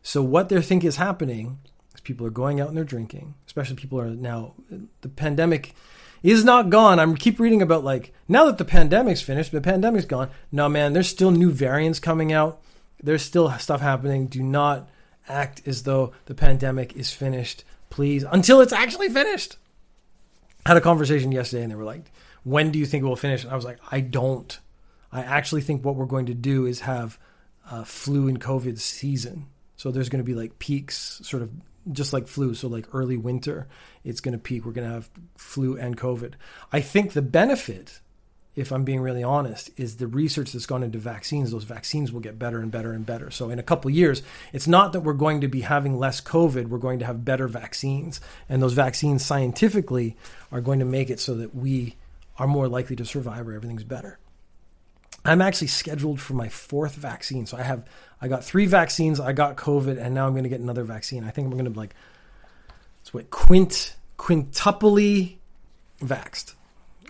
So 0.01 0.21
what 0.21 0.49
they 0.49 0.61
think 0.61 0.83
is 0.83 0.95
happening 0.95 1.59
is 1.93 2.01
people 2.01 2.25
are 2.25 2.31
going 2.31 2.61
out 2.61 2.69
and 2.69 2.77
they're 2.77 2.83
drinking, 2.83 3.35
especially 3.47 3.75
people 3.75 3.99
are 3.99 4.09
now, 4.09 4.53
the 5.01 5.09
pandemic 5.09 5.75
is 6.23 6.43
not 6.43 6.69
gone. 6.69 6.99
I 6.99 7.13
keep 7.13 7.39
reading 7.39 7.61
about 7.61 7.83
like, 7.83 8.13
now 8.27 8.45
that 8.45 8.57
the 8.57 8.65
pandemic's 8.65 9.21
finished, 9.21 9.51
the 9.51 9.61
pandemic's 9.61 10.05
gone. 10.05 10.29
No, 10.51 10.69
man, 10.69 10.93
there's 10.93 11.09
still 11.09 11.31
new 11.31 11.51
variants 11.51 11.99
coming 11.99 12.31
out. 12.31 12.61
There's 13.03 13.21
still 13.21 13.51
stuff 13.59 13.81
happening. 13.81 14.27
Do 14.27 14.41
not 14.41 14.89
act 15.27 15.61
as 15.65 15.83
though 15.83 16.13
the 16.25 16.35
pandemic 16.35 16.95
is 16.95 17.11
finished, 17.11 17.63
please, 17.89 18.23
until 18.23 18.61
it's 18.61 18.73
actually 18.73 19.09
finished. 19.09 19.57
Had 20.65 20.77
a 20.77 20.81
conversation 20.81 21.31
yesterday 21.31 21.63
and 21.63 21.71
they 21.71 21.75
were 21.75 21.83
like, 21.83 22.11
when 22.43 22.71
do 22.71 22.79
you 22.79 22.85
think 22.85 23.03
we'll 23.03 23.15
finish? 23.15 23.43
And 23.43 23.51
I 23.51 23.55
was 23.55 23.65
like, 23.65 23.79
I 23.91 23.99
don't. 23.99 24.59
I 25.11 25.21
actually 25.21 25.61
think 25.61 25.85
what 25.85 25.95
we're 25.95 26.05
going 26.05 26.25
to 26.25 26.33
do 26.33 26.65
is 26.65 26.81
have 26.81 27.19
flu 27.85 28.27
and 28.27 28.41
COVID 28.41 28.79
season. 28.79 29.47
So 29.75 29.91
there's 29.91 30.09
going 30.09 30.23
to 30.23 30.25
be 30.25 30.35
like 30.35 30.57
peaks, 30.59 31.19
sort 31.23 31.43
of 31.43 31.51
just 31.91 32.13
like 32.13 32.27
flu. 32.27 32.55
So 32.55 32.67
like 32.67 32.87
early 32.93 33.17
winter, 33.17 33.67
it's 34.03 34.21
going 34.21 34.33
to 34.33 34.39
peak. 34.39 34.65
We're 34.65 34.71
going 34.71 34.87
to 34.87 34.93
have 34.93 35.09
flu 35.37 35.77
and 35.77 35.97
COVID. 35.97 36.33
I 36.71 36.81
think 36.81 37.13
the 37.13 37.21
benefit, 37.21 37.99
if 38.55 38.71
I'm 38.71 38.83
being 38.83 39.01
really 39.01 39.23
honest, 39.23 39.69
is 39.77 39.97
the 39.97 40.07
research 40.07 40.51
that's 40.53 40.65
gone 40.65 40.83
into 40.83 40.97
vaccines. 40.97 41.51
Those 41.51 41.65
vaccines 41.65 42.11
will 42.11 42.21
get 42.21 42.39
better 42.39 42.59
and 42.59 42.71
better 42.71 42.93
and 42.93 43.05
better. 43.05 43.29
So 43.29 43.49
in 43.49 43.59
a 43.59 43.63
couple 43.63 43.91
years, 43.91 44.23
it's 44.53 44.67
not 44.67 44.93
that 44.93 45.01
we're 45.01 45.13
going 45.13 45.41
to 45.41 45.47
be 45.47 45.61
having 45.61 45.97
less 45.97 46.21
COVID. 46.21 46.67
We're 46.67 46.77
going 46.77 46.99
to 46.99 47.05
have 47.05 47.25
better 47.25 47.47
vaccines, 47.47 48.21
and 48.47 48.61
those 48.61 48.73
vaccines 48.73 49.25
scientifically 49.25 50.15
are 50.51 50.61
going 50.61 50.79
to 50.79 50.85
make 50.85 51.09
it 51.09 51.19
so 51.19 51.35
that 51.35 51.53
we 51.53 51.95
are 52.37 52.47
more 52.47 52.67
likely 52.67 52.95
to 52.95 53.05
survive 53.05 53.47
or 53.47 53.53
everything's 53.53 53.83
better. 53.83 54.19
I'm 55.25 55.41
actually 55.41 55.67
scheduled 55.67 56.21
for 56.21 56.35
my 56.35 56.49
fourth 56.49 56.95
vaccine. 56.95 57.45
So 57.47 57.57
I 57.57 57.63
have 57.63 57.85
I 58.21 58.27
got 58.27 58.43
three 58.43 58.67
vaccines. 58.67 59.19
I 59.19 59.33
got 59.33 59.57
COVID, 59.57 59.99
and 59.99 60.13
now 60.13 60.27
I'm 60.27 60.33
going 60.33 60.43
to 60.43 60.49
get 60.49 60.59
another 60.61 60.83
vaccine. 60.83 61.23
I 61.23 61.31
think 61.31 61.47
I'm 61.47 61.53
going 61.53 61.65
to 61.65 61.71
be 61.71 61.79
like 61.79 61.95
it's 63.01 63.13
what 63.13 63.29
quint 63.29 63.95
quintuply 64.17 65.35
vaxed 66.01 66.53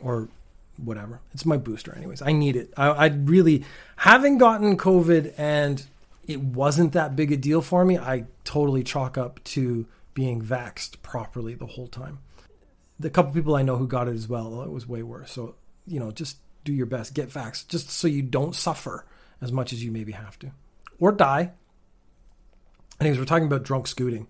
or 0.02 0.30
whatever. 0.78 1.22
It's 1.34 1.46
my 1.46 1.58
booster, 1.58 1.96
anyways. 1.96 2.22
I 2.22 2.32
need 2.32 2.56
it. 2.56 2.74
I, 2.78 2.88
I 2.88 3.06
really 3.08 3.66
having 3.98 4.38
gotten 4.38 4.78
COVID 4.78 5.34
and 5.38 5.86
it 6.28 6.42
wasn't 6.42 6.94
that 6.94 7.16
big 7.16 7.32
a 7.32 7.38
deal 7.38 7.62
for 7.62 7.86
me. 7.86 7.98
I 7.98 8.26
totally 8.44 8.84
chalk 8.84 9.18
up 9.18 9.44
to 9.46 9.86
being 10.14 10.42
vaxed 10.42 11.02
properly 11.02 11.56
the 11.56 11.66
whole 11.66 11.88
time 11.88 12.20
the 13.00 13.10
couple 13.10 13.34
people 13.34 13.56
I 13.56 13.62
know 13.62 13.78
who 13.78 13.88
got 13.88 14.08
it 14.08 14.14
as 14.14 14.28
well, 14.28 14.62
it 14.62 14.72
was 14.72 14.88
way 14.88 15.04
worse. 15.04 15.32
So, 15.32 15.56
you 15.86 16.00
know, 16.00 16.12
just 16.12 16.38
do 16.64 16.74
your 16.74 16.86
best, 16.86 17.14
get 17.14 17.30
vaxxed, 17.30 17.68
just 17.68 17.90
so 17.90 18.08
you 18.08 18.22
don't 18.22 18.56
suffer 18.56 19.06
as 19.42 19.52
much 19.52 19.74
as 19.74 19.84
you 19.84 19.92
maybe 19.92 20.14
have 20.14 20.40
to 20.40 20.52
or 21.00 21.12
die. 21.12 21.52
Anyways, 23.00 23.20
we're 23.20 23.26
talking 23.26 23.48
about 23.48 23.64
drunk 23.64 23.88
scooting. 23.88 24.28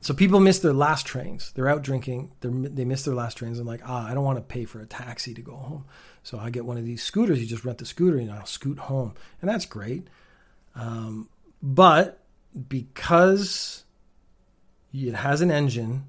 So 0.00 0.14
people 0.14 0.40
miss 0.40 0.60
their 0.60 0.72
last 0.72 1.06
trains. 1.06 1.52
They're 1.52 1.68
out 1.68 1.82
drinking. 1.82 2.30
They're, 2.40 2.50
they 2.50 2.84
miss 2.84 3.04
their 3.04 3.14
last 3.14 3.36
trains. 3.36 3.58
and 3.58 3.66
like, 3.66 3.82
ah, 3.84 4.08
I 4.08 4.14
don't 4.14 4.24
want 4.24 4.38
to 4.38 4.42
pay 4.42 4.64
for 4.64 4.80
a 4.80 4.86
taxi 4.86 5.34
to 5.34 5.42
go 5.42 5.56
home. 5.56 5.86
So 6.22 6.38
I 6.38 6.50
get 6.50 6.64
one 6.64 6.78
of 6.78 6.84
these 6.84 7.02
scooters. 7.02 7.40
You 7.40 7.46
just 7.46 7.64
rent 7.64 7.78
the 7.78 7.84
scooter 7.84 8.18
and 8.18 8.30
I'll 8.30 8.46
scoot 8.46 8.78
home. 8.78 9.14
And 9.40 9.50
that's 9.50 9.66
great. 9.66 10.06
Um, 10.74 11.28
but 11.62 12.22
because 12.68 13.84
it 14.92 15.14
has 15.14 15.40
an 15.40 15.50
engine, 15.50 16.04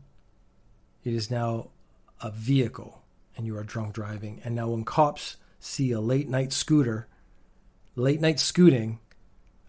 it 1.04 1.14
is 1.14 1.32
now 1.32 1.70
a 2.22 2.30
vehicle 2.32 3.02
and 3.36 3.48
you 3.48 3.58
are 3.58 3.64
drunk 3.64 3.94
driving. 3.94 4.42
And 4.44 4.56
now 4.56 4.70
when 4.70 4.84
cops 4.84 5.38
see 5.60 5.92
a 5.92 6.00
late 6.00 6.30
night 6.30 6.54
scooter, 6.54 7.08
late 7.96 8.22
night 8.22 8.40
scooting, 8.40 9.00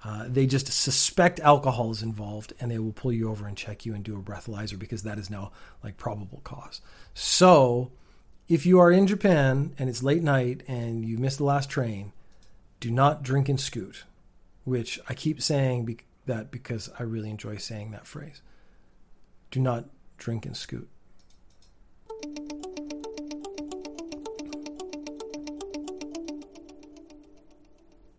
Uh, 0.02 0.24
they 0.26 0.46
just 0.46 0.72
suspect 0.72 1.40
alcohol 1.40 1.90
is 1.90 2.02
involved 2.02 2.54
and 2.58 2.70
they 2.70 2.78
will 2.78 2.92
pull 2.92 3.12
you 3.12 3.28
over 3.28 3.46
and 3.46 3.56
check 3.56 3.84
you 3.84 3.94
and 3.94 4.02
do 4.02 4.16
a 4.16 4.22
breathalyzer 4.22 4.78
because 4.78 5.02
that 5.02 5.18
is 5.18 5.28
now 5.28 5.52
like 5.84 5.98
probable 5.98 6.40
cause. 6.42 6.80
So, 7.12 7.92
if 8.48 8.64
you 8.64 8.80
are 8.80 8.90
in 8.90 9.06
Japan 9.06 9.74
and 9.78 9.90
it's 9.90 10.02
late 10.02 10.22
night 10.22 10.62
and 10.66 11.04
you 11.04 11.18
missed 11.18 11.38
the 11.38 11.44
last 11.44 11.68
train, 11.68 12.12
do 12.80 12.90
not 12.90 13.22
drink 13.22 13.48
and 13.48 13.60
scoot, 13.60 14.04
which 14.64 14.98
I 15.08 15.14
keep 15.14 15.42
saying 15.42 15.84
be- 15.84 15.98
that 16.26 16.50
because 16.50 16.90
I 16.98 17.02
really 17.02 17.30
enjoy 17.30 17.58
saying 17.58 17.90
that 17.90 18.06
phrase. 18.06 18.40
Do 19.50 19.60
not 19.60 19.86
drink 20.16 20.46
and 20.46 20.56
scoot. 20.56 20.88